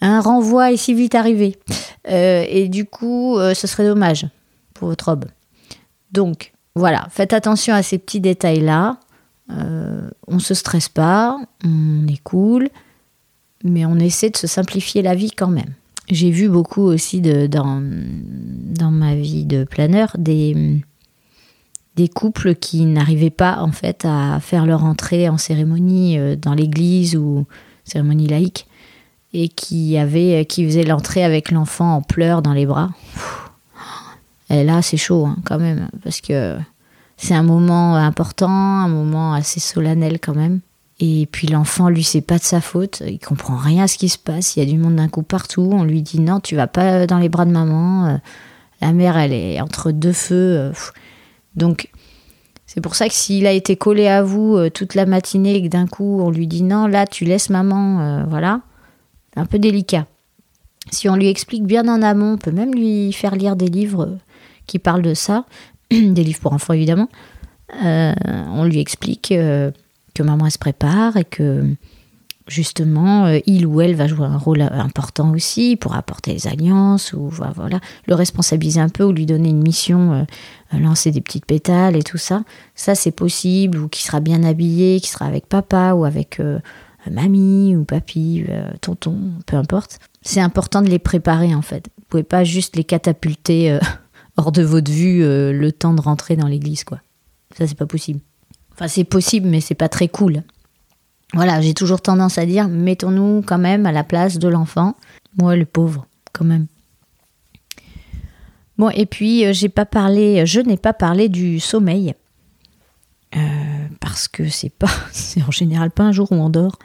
Un 0.00 0.20
renvoi 0.20 0.72
est 0.72 0.76
si 0.76 0.94
vite 0.94 1.14
arrivé. 1.14 1.56
Euh, 2.08 2.44
et 2.48 2.68
du 2.68 2.84
coup, 2.84 3.38
euh, 3.38 3.54
ce 3.54 3.66
serait 3.66 3.86
dommage 3.86 4.26
pour 4.74 4.88
votre 4.88 5.06
robe. 5.06 5.24
Donc, 6.12 6.52
voilà, 6.74 7.06
faites 7.10 7.32
attention 7.32 7.74
à 7.74 7.82
ces 7.82 7.98
petits 7.98 8.20
détails-là. 8.20 8.98
on 9.48 10.34
ne 10.34 10.38
se 10.38 10.54
stresse 10.54 10.88
pas, 10.88 11.38
on 11.64 12.06
est 12.06 12.22
cool, 12.22 12.68
mais 13.64 13.86
on 13.86 13.96
essaie 13.96 14.30
de 14.30 14.36
se 14.36 14.46
simplifier 14.46 15.02
la 15.02 15.14
vie 15.14 15.30
quand 15.30 15.48
même. 15.48 15.72
J'ai 16.08 16.30
vu 16.30 16.48
beaucoup 16.48 16.82
aussi 16.82 17.20
de, 17.20 17.46
dans, 17.46 17.82
dans 17.82 18.90
ma 18.90 19.14
vie 19.16 19.44
de 19.44 19.64
planeur 19.64 20.14
des, 20.18 20.82
des 21.96 22.08
couples 22.08 22.54
qui 22.54 22.84
n'arrivaient 22.84 23.30
pas 23.30 23.58
en 23.60 23.72
fait 23.72 24.04
à 24.04 24.38
faire 24.40 24.66
leur 24.66 24.84
entrée 24.84 25.28
en 25.28 25.38
cérémonie 25.38 26.18
euh, 26.18 26.36
dans 26.36 26.54
l'église 26.54 27.16
ou 27.16 27.46
cérémonie 27.84 28.26
laïque 28.26 28.66
et 29.32 29.48
qui 29.48 29.98
avaient 29.98 30.44
qui 30.46 30.64
faisaient 30.64 30.84
l'entrée 30.84 31.24
avec 31.24 31.50
l'enfant 31.50 31.96
en 31.96 32.02
pleurs 32.02 32.42
dans 32.42 32.52
les 32.52 32.66
bras. 32.66 32.90
Et 34.50 34.62
là, 34.62 34.82
c'est 34.82 34.96
chaud 34.96 35.26
hein, 35.26 35.36
quand 35.44 35.58
même 35.58 35.88
parce 36.04 36.20
que 36.20 36.56
c'est 37.16 37.34
un 37.34 37.42
moment 37.42 37.96
important, 37.96 38.48
un 38.48 38.88
moment 38.88 39.32
assez 39.32 39.60
solennel 39.60 40.18
quand 40.20 40.34
même. 40.34 40.60
Et 40.98 41.28
puis 41.30 41.46
l'enfant, 41.46 41.88
lui, 41.88 42.04
c'est 42.04 42.22
pas 42.22 42.38
de 42.38 42.42
sa 42.42 42.60
faute. 42.60 43.02
Il 43.06 43.18
comprend 43.18 43.56
rien 43.56 43.84
à 43.84 43.88
ce 43.88 43.98
qui 43.98 44.08
se 44.08 44.18
passe. 44.18 44.56
Il 44.56 44.60
y 44.60 44.62
a 44.62 44.70
du 44.70 44.78
monde 44.78 44.96
d'un 44.96 45.08
coup 45.08 45.22
partout. 45.22 45.68
On 45.72 45.84
lui 45.84 46.02
dit 46.02 46.20
non, 46.20 46.40
tu 46.40 46.56
vas 46.56 46.66
pas 46.66 47.06
dans 47.06 47.18
les 47.18 47.28
bras 47.28 47.44
de 47.44 47.50
maman. 47.50 48.06
Euh, 48.06 48.16
la 48.80 48.92
mère, 48.92 49.16
elle 49.16 49.32
est 49.32 49.60
entre 49.60 49.90
deux 49.90 50.12
feux. 50.12 50.34
Euh, 50.58 50.72
donc, 51.56 51.90
c'est 52.66 52.80
pour 52.80 52.94
ça 52.94 53.08
que 53.08 53.14
s'il 53.14 53.46
a 53.46 53.52
été 53.52 53.76
collé 53.76 54.06
à 54.06 54.22
vous 54.22 54.56
euh, 54.56 54.70
toute 54.70 54.94
la 54.94 55.06
matinée 55.06 55.56
et 55.56 55.62
que 55.62 55.68
d'un 55.68 55.86
coup 55.86 56.20
on 56.20 56.30
lui 56.30 56.46
dit 56.46 56.62
non, 56.62 56.86
là 56.86 57.06
tu 57.06 57.24
laisses 57.24 57.50
maman, 57.50 58.00
euh, 58.00 58.24
voilà, 58.28 58.60
un 59.36 59.46
peu 59.46 59.58
délicat. 59.58 60.06
Si 60.90 61.08
on 61.08 61.16
lui 61.16 61.28
explique 61.28 61.64
bien 61.64 61.88
en 61.88 62.02
amont, 62.02 62.34
on 62.34 62.38
peut 62.38 62.52
même 62.52 62.74
lui 62.74 63.12
faire 63.12 63.34
lire 63.34 63.56
des 63.56 63.68
livres 63.68 64.02
euh, 64.02 64.16
qui 64.66 64.78
parlent 64.78 65.02
de 65.02 65.14
ça, 65.14 65.46
des 65.90 66.24
livres 66.24 66.40
pour 66.40 66.52
enfants 66.52 66.74
évidemment. 66.74 67.08
on 67.72 68.64
lui 68.64 68.80
explique 68.80 69.28
que 69.28 70.22
maman 70.22 70.50
se 70.50 70.58
prépare 70.58 71.16
et 71.16 71.24
que 71.24 71.64
justement, 72.46 73.26
euh, 73.26 73.38
il 73.46 73.66
ou 73.66 73.80
elle 73.80 73.94
va 73.94 74.06
jouer 74.06 74.26
un 74.26 74.38
rôle 74.38 74.62
important 74.62 75.32
aussi 75.32 75.76
pour 75.76 75.94
apporter 75.94 76.32
les 76.32 76.46
alliances 76.46 77.12
ou 77.12 77.28
voilà, 77.28 77.80
le 78.06 78.14
responsabiliser 78.14 78.80
un 78.80 78.88
peu 78.88 79.04
ou 79.04 79.12
lui 79.12 79.26
donner 79.26 79.48
une 79.48 79.62
mission, 79.62 80.12
euh, 80.12 80.78
lancer 80.78 81.10
des 81.10 81.20
petites 81.20 81.46
pétales 81.46 81.96
et 81.96 82.02
tout 82.02 82.18
ça. 82.18 82.44
Ça, 82.74 82.94
c'est 82.94 83.10
possible 83.10 83.78
ou 83.78 83.88
qui 83.88 84.02
sera 84.02 84.20
bien 84.20 84.44
habillé, 84.44 85.00
qui 85.00 85.08
sera 85.08 85.26
avec 85.26 85.46
papa 85.46 85.92
ou 85.94 86.04
avec 86.04 86.40
euh, 86.40 86.58
mamie 87.10 87.76
ou 87.76 87.84
papy, 87.84 88.44
tonton, 88.80 89.16
peu 89.46 89.56
importe. 89.56 89.98
C'est 90.22 90.40
important 90.40 90.82
de 90.82 90.88
les 90.88 90.98
préparer 90.98 91.54
en 91.54 91.62
fait. 91.62 91.88
Vous 91.98 92.04
pouvez 92.08 92.24
pas 92.24 92.42
juste 92.42 92.76
les 92.76 92.84
catapulter 92.84 93.78
hors 94.36 94.50
de 94.50 94.62
votre 94.62 94.90
vue 94.90 95.20
le 95.20 95.70
temps 95.70 95.94
de 95.94 96.00
rentrer 96.00 96.34
dans 96.34 96.48
l'église 96.48 96.82
quoi. 96.82 96.98
Ça, 97.56 97.66
c'est 97.66 97.78
pas 97.78 97.86
possible. 97.86 98.20
Enfin, 98.72 98.88
c'est 98.88 99.04
possible, 99.04 99.48
mais 99.48 99.60
c'est 99.60 99.76
pas 99.76 99.88
très 99.88 100.08
cool. 100.08 100.42
Voilà, 101.34 101.60
j'ai 101.60 101.74
toujours 101.74 102.00
tendance 102.00 102.38
à 102.38 102.46
dire, 102.46 102.68
mettons-nous 102.68 103.42
quand 103.44 103.58
même 103.58 103.86
à 103.86 103.92
la 103.92 104.04
place 104.04 104.38
de 104.38 104.48
l'enfant. 104.48 104.94
Moi, 105.38 105.56
le 105.56 105.66
pauvre, 105.66 106.06
quand 106.32 106.44
même. 106.44 106.66
Bon, 108.78 108.90
et 108.90 109.06
puis, 109.06 109.44
euh, 109.44 109.52
j'ai 109.52 109.68
pas 109.68 109.86
parlé, 109.86 110.44
je 110.46 110.60
n'ai 110.60 110.76
pas 110.76 110.92
parlé 110.92 111.28
du 111.28 111.60
sommeil. 111.60 112.14
Euh, 113.34 113.40
parce 114.00 114.28
que 114.28 114.48
c'est 114.48 114.70
pas, 114.70 114.90
c'est 115.12 115.42
en 115.42 115.50
général 115.50 115.90
pas 115.90 116.04
un 116.04 116.12
jour 116.12 116.30
où 116.30 116.36
on 116.36 116.50
dort. 116.50 116.78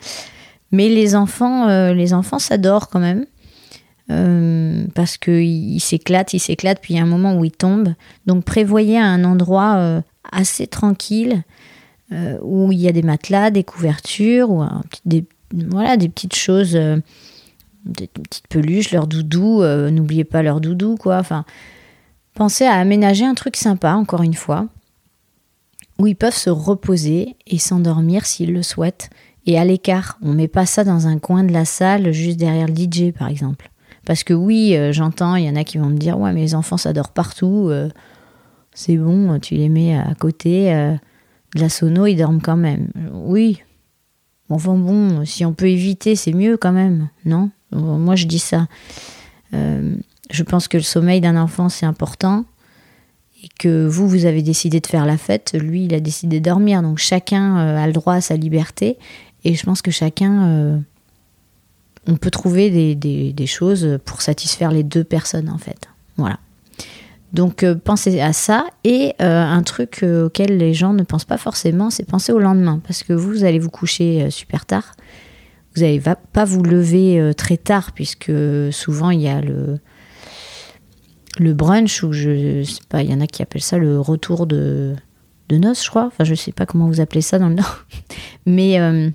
Mais 0.72 0.90
les 0.90 1.16
enfants, 1.16 1.68
euh, 1.70 1.94
les 1.94 2.14
enfants 2.14 2.40
s'adorent 2.40 2.90
quand 2.90 3.00
même. 3.00 3.26
parce 4.94 5.18
qu'ils 5.18 5.80
s'éclatent, 5.80 6.34
ils 6.34 6.40
s'éclatent, 6.40 6.82
puis 6.82 6.96
il 6.96 6.98
y 6.98 7.00
a 7.00 7.04
un 7.04 7.06
moment 7.06 7.36
où 7.38 7.46
ils 7.46 7.52
tombent. 7.52 7.94
Donc 8.26 8.44
prévoyez 8.44 9.00
un 9.00 9.24
endroit 9.24 10.02
assez 10.30 10.68
tranquille 10.68 11.44
euh, 12.14 12.38
où 12.42 12.74
il 12.74 12.80
y 12.80 12.90
a 12.90 12.92
des 12.92 13.04
matelas, 13.04 13.52
des 13.52 13.64
couvertures, 13.64 14.50
ou 14.50 14.66
des, 15.06 15.24
voilà, 15.54 15.96
des 15.96 16.10
petites 16.10 16.36
choses, 16.36 16.76
euh, 16.76 16.98
des 17.86 18.08
petites 18.08 18.48
peluches, 18.50 18.92
leur 18.92 19.08
doudou, 19.08 19.62
euh, 19.62 19.90
n'oubliez 19.90 20.26
pas 20.26 20.44
leur 20.44 20.60
doudou, 20.60 20.98
quoi. 20.98 21.18
Enfin, 21.18 21.46
pensez 22.34 22.66
à 22.66 22.74
aménager 22.74 23.24
un 23.24 23.34
truc 23.34 23.56
sympa, 23.56 23.94
encore 23.94 24.24
une 24.24 24.34
fois, 24.34 24.68
où 26.00 26.08
ils 26.08 26.18
peuvent 26.18 26.36
se 26.36 26.50
reposer 26.50 27.38
et 27.48 27.60
s'endormir 27.60 28.26
s'ils 28.26 28.52
le 28.52 28.64
souhaitent, 28.64 29.10
et 29.46 29.58
à 29.58 29.64
l'écart. 29.64 30.20
On 30.22 30.34
met 30.34 30.50
pas 30.50 30.66
ça 30.66 30.84
dans 30.84 31.08
un 31.08 31.18
coin 31.18 31.46
de 31.46 31.54
la 31.54 31.64
salle, 31.64 32.12
juste 32.12 32.38
derrière 32.38 32.68
le 32.68 32.76
DJ, 32.76 33.14
par 33.18 33.30
exemple. 33.30 33.72
Parce 34.06 34.26
que 34.26 34.34
oui, 34.34 34.76
j'entends, 34.92 35.36
il 35.36 35.46
y 35.46 35.50
en 35.50 35.56
a 35.56 35.64
qui 35.64 35.78
vont 35.78 35.88
me 35.88 35.98
dire, 35.98 36.20
ouais, 36.20 36.34
mais 36.34 36.42
les 36.42 36.56
enfants 36.56 36.78
s'adorent 36.78 37.14
partout, 37.14 37.72
c'est 38.74 38.98
bon, 38.98 39.40
tu 39.40 39.56
les 39.56 39.70
mets 39.70 39.96
à 39.96 40.14
côté 40.16 40.98
de 41.56 41.62
la 41.62 41.70
sono, 41.70 42.06
ils 42.06 42.16
dorment 42.16 42.42
quand 42.42 42.58
même. 42.58 42.88
Oui. 43.14 43.62
Enfin 44.50 44.76
bon, 44.76 45.26
si 45.26 45.46
on 45.46 45.54
peut 45.54 45.70
éviter, 45.70 46.16
c'est 46.16 46.34
mieux 46.34 46.58
quand 46.58 46.74
même, 46.74 47.10
non? 47.26 47.50
Moi, 47.72 48.16
je 48.16 48.26
dis 48.26 48.40
ça. 48.40 48.68
Euh, 49.54 49.96
je 50.30 50.44
pense 50.44 50.68
que 50.68 50.78
le 50.78 50.84
sommeil 50.84 51.22
d'un 51.22 51.38
enfant, 51.38 51.70
c'est 51.70 51.86
important. 51.86 52.46
Et 53.44 53.48
que 53.60 53.88
vous, 53.88 54.08
vous 54.08 54.26
avez 54.26 54.42
décidé 54.42 54.80
de 54.80 54.88
faire 54.88 55.06
la 55.06 55.18
fête, 55.18 55.54
lui, 55.54 55.86
il 55.86 55.94
a 55.94 56.00
décidé 56.00 56.40
de 56.40 56.46
dormir. 56.46 56.82
Donc 56.84 57.00
chacun 57.00 57.58
euh, 57.58 57.78
a 57.78 57.88
le 57.88 57.94
droit 57.94 58.16
à 58.16 58.22
sa 58.22 58.36
liberté. 58.36 58.98
Et 59.44 59.56
je 59.56 59.64
pense 59.64 59.82
que 59.82 59.90
chacun 59.90 60.48
euh, 60.48 60.78
on 62.08 62.18
peut 62.18 62.30
trouver 62.30 62.70
des, 62.96 63.48
choses 63.48 64.00
pour 64.06 64.22
satisfaire 64.22 64.72
les 64.72 64.84
deux 64.84 65.04
personnes 65.04 65.50
en 65.50 65.58
fait. 65.58 65.88
Voilà. 66.18 66.40
Donc 67.34 67.66
pensez 67.86 68.20
à 68.20 68.34
ça 68.34 68.66
et 68.84 69.14
un 69.20 69.64
truc 69.64 70.04
auquel 70.04 70.58
les 70.58 70.74
gens 70.74 70.94
ne 70.94 71.04
pensent 71.04 71.26
pas 71.26 71.38
forcément, 71.38 71.90
c'est 71.90 72.04
penser 72.04 72.34
au 72.34 72.40
lendemain 72.40 72.82
parce 72.86 73.04
que 73.04 73.14
vous 73.14 73.46
allez 73.46 73.60
vous 73.60 73.70
coucher 73.70 74.30
super 74.30 74.66
tard. 74.66 74.96
Vous 75.74 75.84
n'allez 75.84 76.02
pas 76.34 76.44
vous 76.44 76.62
lever 76.62 77.32
très 77.38 77.56
tard 77.56 77.94
puisque 77.94 78.34
souvent 78.72 79.12
il 79.12 79.22
y 79.22 79.30
a 79.30 79.42
le 79.42 79.80
brunch 81.54 82.04
ou 82.04 82.12
je 82.12 82.64
sais 82.64 82.82
pas, 82.90 83.02
il 83.02 83.10
y 83.10 83.14
en 83.14 83.22
a 83.22 83.28
qui 83.28 83.42
appellent 83.42 83.62
ça 83.62 83.78
le 83.78 84.00
retour 84.00 84.46
de, 84.46 84.96
de 85.52 85.58
noces, 85.58 85.84
je 85.84 85.90
crois. 85.90 86.08
Enfin, 86.08 86.24
je 86.24 86.34
sais 86.34 86.52
pas 86.52 86.66
comment 86.66 86.88
vous 86.88 87.02
appelez 87.02 87.22
ça 87.22 87.38
dans 87.38 87.50
le 87.50 87.56
Nord. 87.56 87.86
Mais 88.46 88.80
euh, 88.80 89.10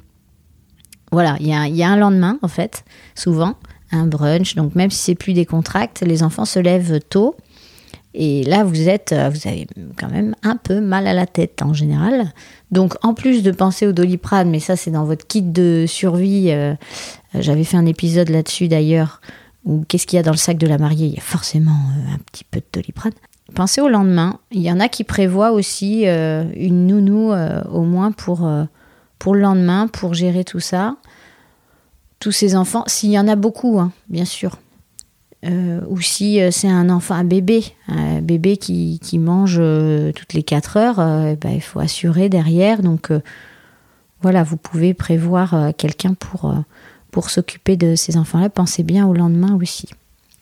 voilà, 1.11 1.37
il 1.41 1.47
y 1.47 1.53
a, 1.53 1.67
y 1.67 1.83
a, 1.83 1.89
un 1.89 1.97
lendemain, 1.97 2.39
en 2.43 2.49
fait, 2.49 2.85
souvent, 3.15 3.55
un 3.91 4.07
brunch. 4.07 4.55
Donc, 4.55 4.75
même 4.75 4.91
si 4.91 4.99
c'est 4.99 5.15
plus 5.15 5.33
des 5.33 5.47
contracts, 5.47 6.03
les 6.07 6.23
enfants 6.23 6.45
se 6.45 6.59
lèvent 6.59 7.01
tôt. 7.09 7.37
Et 8.19 8.45
là, 8.45 8.65
vous 8.65 8.89
êtes, 8.89 9.13
euh, 9.13 9.29
vous 9.29 9.49
avez 9.49 9.67
quand 9.99 10.11
même 10.11 10.35
un 10.43 10.57
peu 10.57 10.81
mal 10.81 11.07
à 11.07 11.13
la 11.13 11.27
tête 11.27 11.63
en 11.63 11.75
général. 11.75 12.33
Donc, 12.71 12.95
en 13.03 13.15
plus 13.15 13.43
de 13.43 13.51
penser 13.51 13.87
au 13.87 13.93
doliprane, 13.93 14.51
mais 14.51 14.61
ça, 14.61 14.75
c'est 14.75 14.91
dans 14.91 15.05
votre 15.05 15.27
kit 15.27 15.43
de 15.43 15.85
survie. 15.87 16.51
Euh, 16.51 16.75
j'avais 17.35 17.65
fait 17.65 17.77
un 17.77 17.87
épisode 17.87 18.31
là-dessus 18.31 18.69
d'ailleurs 18.69 19.21
ou 19.67 19.85
qu'est-ce 19.87 20.07
qu'il 20.07 20.17
y 20.17 20.21
a 20.21 20.23
dans 20.23 20.31
le 20.31 20.37
sac 20.37 20.57
de 20.57 20.67
la 20.67 20.79
mariée? 20.79 21.09
Il 21.09 21.15
y 21.15 21.19
a 21.19 21.23
forcément 21.23 21.73
euh, 21.73 22.15
un 22.15 22.19
petit 22.31 22.45
peu 22.45 22.61
de 22.61 22.67
doliprane. 22.73 23.13
Pensez 23.55 23.81
au 23.81 23.89
lendemain. 23.89 24.39
Il 24.53 24.63
y 24.63 24.71
en 24.71 24.81
a 24.81 24.89
qui 24.89 25.05
prévoient 25.05 25.51
aussi 25.51 26.07
euh, 26.07 26.45
une 26.55 26.87
nounou 26.87 27.33
euh, 27.33 27.63
au 27.65 27.83
moins 27.83 28.13
pour, 28.13 28.49
pour 29.19 29.35
le 29.35 29.41
lendemain, 29.41 29.89
pour 29.89 30.15
gérer 30.15 30.45
tout 30.45 30.61
ça. 30.61 30.97
Tous 32.21 32.33
ces 32.33 32.57
enfants, 32.57 32.85
s'il 32.87 33.11
y 33.11 33.19
en 33.19 33.29
a 33.29 33.37
beaucoup, 33.37 33.79
hein, 33.79 33.93
bien 34.09 34.25
sûr. 34.25 34.59
Ou 35.45 36.01
si 36.01 36.41
c'est 36.51 36.69
un 36.69 36.91
enfant, 36.91 37.15
un 37.15 37.25
bébé, 37.25 37.65
un 37.89 38.21
bébé 38.21 38.57
qui, 38.57 39.19
mange 39.19 39.61
toutes 40.15 40.33
les 40.33 40.43
4 40.43 40.77
heures, 40.77 41.01
eh 41.01 41.37
ben, 41.37 41.51
il 41.51 41.61
faut 41.61 41.79
assurer 41.79 42.29
derrière. 42.29 42.83
Donc 42.83 43.13
voilà, 44.23 44.43
vous 44.43 44.57
pouvez 44.57 44.93
prévoir 44.93 45.73
quelqu'un 45.77 46.15
pour 46.15 46.53
pour 47.17 47.31
s'occuper 47.31 47.79
de 47.79 47.95
ces 47.95 48.19
enfants-là, 48.19 48.51
pensez 48.51 48.83
bien 48.83 49.07
au 49.07 49.15
lendemain 49.15 49.57
aussi. 49.59 49.89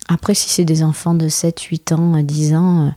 Après, 0.09 0.35
si 0.35 0.48
c'est 0.48 0.64
des 0.64 0.83
enfants 0.83 1.14
de 1.14 1.28
7, 1.28 1.61
8 1.61 1.92
ans, 1.92 2.20
10 2.20 2.54
ans, 2.57 2.87
euh, 2.87 2.90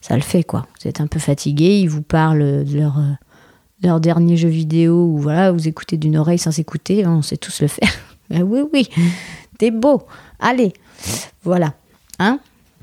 ça 0.00 0.16
le 0.16 0.22
fait 0.22 0.44
quoi. 0.44 0.66
Vous 0.80 0.88
êtes 0.88 1.02
un 1.02 1.06
peu 1.06 1.18
fatigué, 1.18 1.78
ils 1.78 1.90
vous 1.90 2.00
parlent 2.00 2.64
de 2.64 2.78
leur, 2.78 2.98
euh, 2.98 3.12
leur 3.82 4.00
dernier 4.00 4.38
jeu 4.38 4.48
vidéo 4.48 4.94
ou 5.12 5.18
voilà, 5.18 5.52
vous 5.52 5.68
écoutez 5.68 5.98
d'une 5.98 6.16
oreille 6.16 6.38
sans 6.38 6.58
écouter, 6.58 7.06
on 7.06 7.20
sait 7.20 7.36
tous 7.36 7.60
le 7.60 7.68
faire. 7.68 7.90
Ben 8.30 8.42
oui, 8.48 8.62
oui, 8.72 8.88
t'es 9.58 9.70
beau. 9.70 10.02
Allez, 10.40 10.72
voilà. 11.42 11.74
Hein 12.18 12.40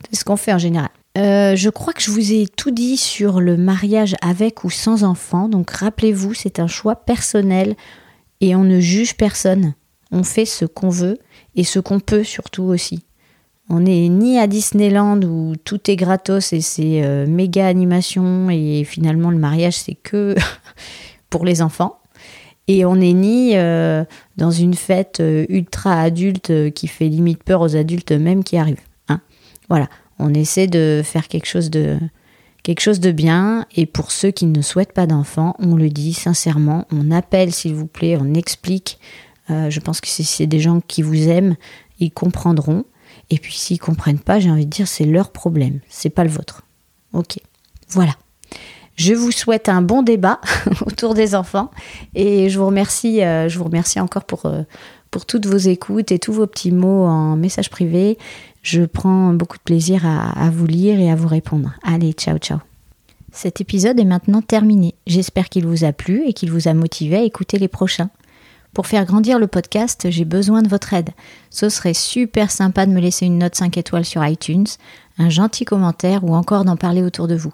C'est 0.10 0.20
ce 0.20 0.26
qu'on 0.26 0.38
fait 0.38 0.54
en 0.54 0.58
général. 0.58 0.90
Euh, 1.18 1.56
je 1.56 1.70
crois 1.70 1.94
que 1.94 2.02
je 2.02 2.12
vous 2.12 2.34
ai 2.34 2.48
tout 2.48 2.72
dit 2.72 2.98
sur 2.98 3.40
le 3.40 3.56
mariage 3.58 4.16
avec 4.22 4.64
ou 4.64 4.70
sans 4.70 5.04
enfant. 5.04 5.48
Donc 5.48 5.72
rappelez-vous, 5.72 6.34
c'est 6.34 6.60
un 6.60 6.68
choix 6.68 6.96
personnel 6.96 7.76
et 8.42 8.56
on 8.56 8.64
ne 8.64 8.80
juge 8.80 9.16
personne 9.16 9.74
on 10.16 10.24
fait 10.24 10.46
ce 10.46 10.66
qu'on 10.66 10.90
veut 10.90 11.20
et 11.56 11.64
ce 11.64 11.80
qu'on 11.80 12.00
peut 12.00 12.24
surtout 12.24 12.64
aussi. 12.64 13.04
On 13.70 13.82
n'est 13.82 14.08
ni 14.10 14.38
à 14.40 14.48
Disneyland 14.48 15.22
où 15.24 15.56
tout 15.64 15.90
est 15.90 15.96
gratos 15.96 16.54
et 16.54 16.62
c'est 16.62 17.04
euh, 17.04 17.26
méga 17.26 17.68
animation 17.68 18.50
et 18.50 18.84
finalement 18.84 19.32
le 19.32 19.38
mariage 19.38 19.78
c'est 19.78 19.96
que 19.96 20.36
pour 21.30 21.46
les 21.46 21.62
enfants. 21.62 22.00
Et 22.68 22.86
on 22.86 22.96
n'est 22.96 23.14
ni 23.14 23.52
euh, 23.56 24.06
dans 24.38 24.52
une 24.52 24.74
fête 24.74 25.20
euh, 25.20 25.46
ultra 25.50 26.02
adulte 26.02 26.72
qui 26.74 26.88
fait 26.88 27.08
limite 27.08 27.44
peur 27.44 27.62
aux 27.62 27.76
adultes 27.76 28.12
même 28.12 28.44
qui 28.44 28.58
arrivent. 28.58 28.82
Hein. 29.08 29.22
Voilà, 29.70 29.88
on 30.20 30.34
essaie 30.34 30.68
de 30.68 31.02
faire 31.04 31.28
quelque 31.28 31.48
chose 31.48 31.70
de, 31.70 31.98
quelque 32.64 32.82
chose 32.82 33.00
de 33.00 33.12
bien. 33.12 33.66
Et 33.76 33.86
pour 33.86 34.12
ceux 34.12 34.32
qui 34.32 34.46
ne 34.46 34.62
souhaitent 34.62 34.94
pas 34.94 35.08
d'enfants, 35.08 35.56
on 35.60 35.76
le 35.76 35.90
dit 35.90 36.14
sincèrement, 36.14 36.86
on 36.92 37.12
appelle 37.12 37.52
s'il 37.54 37.74
vous 37.74 37.88
plaît, 37.88 38.18
on 38.20 38.34
explique 38.34 39.00
euh, 39.50 39.70
je 39.70 39.80
pense 39.80 40.02
que 40.02 40.08
si 40.08 40.24
c'est 40.24 40.48
des 40.48 40.60
gens 40.60 40.82
qui 40.82 41.02
vous 41.02 41.28
aiment, 41.30 41.56
ils 42.00 42.12
comprendront. 42.12 42.86
Et 43.30 43.38
puis 43.38 43.54
s'ils 43.54 43.80
comprennent 43.80 44.20
pas, 44.20 44.40
j'ai 44.40 44.52
envie 44.52 44.66
de 44.66 44.72
dire 44.72 44.88
c'est 44.88 45.06
leur 45.06 45.32
problème, 45.32 45.80
c'est 45.88 46.10
pas 46.10 46.24
le 46.24 46.30
vôtre. 46.30 46.64
Ok, 47.14 47.40
voilà. 47.90 48.14
Je 48.96 49.14
vous 49.14 49.32
souhaite 49.32 49.68
un 49.68 49.82
bon 49.82 50.04
débat 50.04 50.40
autour 50.86 51.14
des 51.14 51.36
enfants 51.36 51.70
et 52.14 52.50
je 52.50 52.58
vous 52.58 52.66
remercie, 52.66 53.24
euh, 53.24 53.50
je 53.50 53.58
vous 53.58 53.66
remercie 53.66 54.00
encore 54.00 54.24
pour, 54.24 54.46
euh, 54.46 54.64
pour 55.12 55.26
toutes 55.26 55.46
vos 55.46 55.58
écoutes 55.58 56.12
et 56.12 56.20
tous 56.20 56.32
vos 56.32 56.48
petits 56.48 56.72
mots 56.72 57.06
en 57.06 57.36
message 57.36 57.70
privé. 57.70 58.18
Je 58.62 58.84
prends 58.84 59.34
beaucoup 59.34 59.58
de 59.58 59.64
plaisir 59.64 60.06
à, 60.06 60.30
à 60.46 60.50
vous 60.50 60.66
lire 60.66 61.00
et 61.00 61.12
à 61.12 61.16
vous 61.16 61.28
répondre. 61.28 61.74
Allez, 61.84 62.14
ciao, 62.14 62.38
ciao. 62.38 62.60
Cet 63.34 63.60
épisode 63.60 64.00
est 64.00 64.06
maintenant 64.06 64.42
terminé. 64.42 64.96
J'espère 65.08 65.50
qu'il 65.50 65.66
vous 65.66 65.84
a 65.84 65.92
plu 65.92 66.24
et 66.26 66.32
qu'il 66.32 66.52
vous 66.52 66.70
a 66.70 66.74
motivé 66.74 67.18
à 67.18 67.24
écouter 67.24 67.60
les 67.60 67.68
prochains. 67.68 68.10
Pour 68.76 68.88
faire 68.88 69.06
grandir 69.06 69.40
le 69.40 69.48
podcast, 69.48 70.08
j'ai 70.10 70.26
besoin 70.26 70.62
de 70.62 70.70
votre 70.70 70.94
aide. 70.94 71.12
Ce 71.50 71.68
serait 71.68 71.94
super 71.94 72.50
sympa 72.50 72.86
de 72.86 72.92
me 72.92 73.00
laisser 73.02 73.26
une 73.26 73.40
note 73.40 73.56
5 73.56 73.78
étoiles 73.78 74.06
sur 74.06 74.26
iTunes, 74.26 74.68
un 75.18 75.30
gentil 75.30 75.66
commentaire 75.66 76.24
ou 76.24 76.34
encore 76.34 76.64
d'en 76.64 76.78
parler 76.78 77.02
autour 77.02 77.28
de 77.28 77.36
vous. 77.36 77.54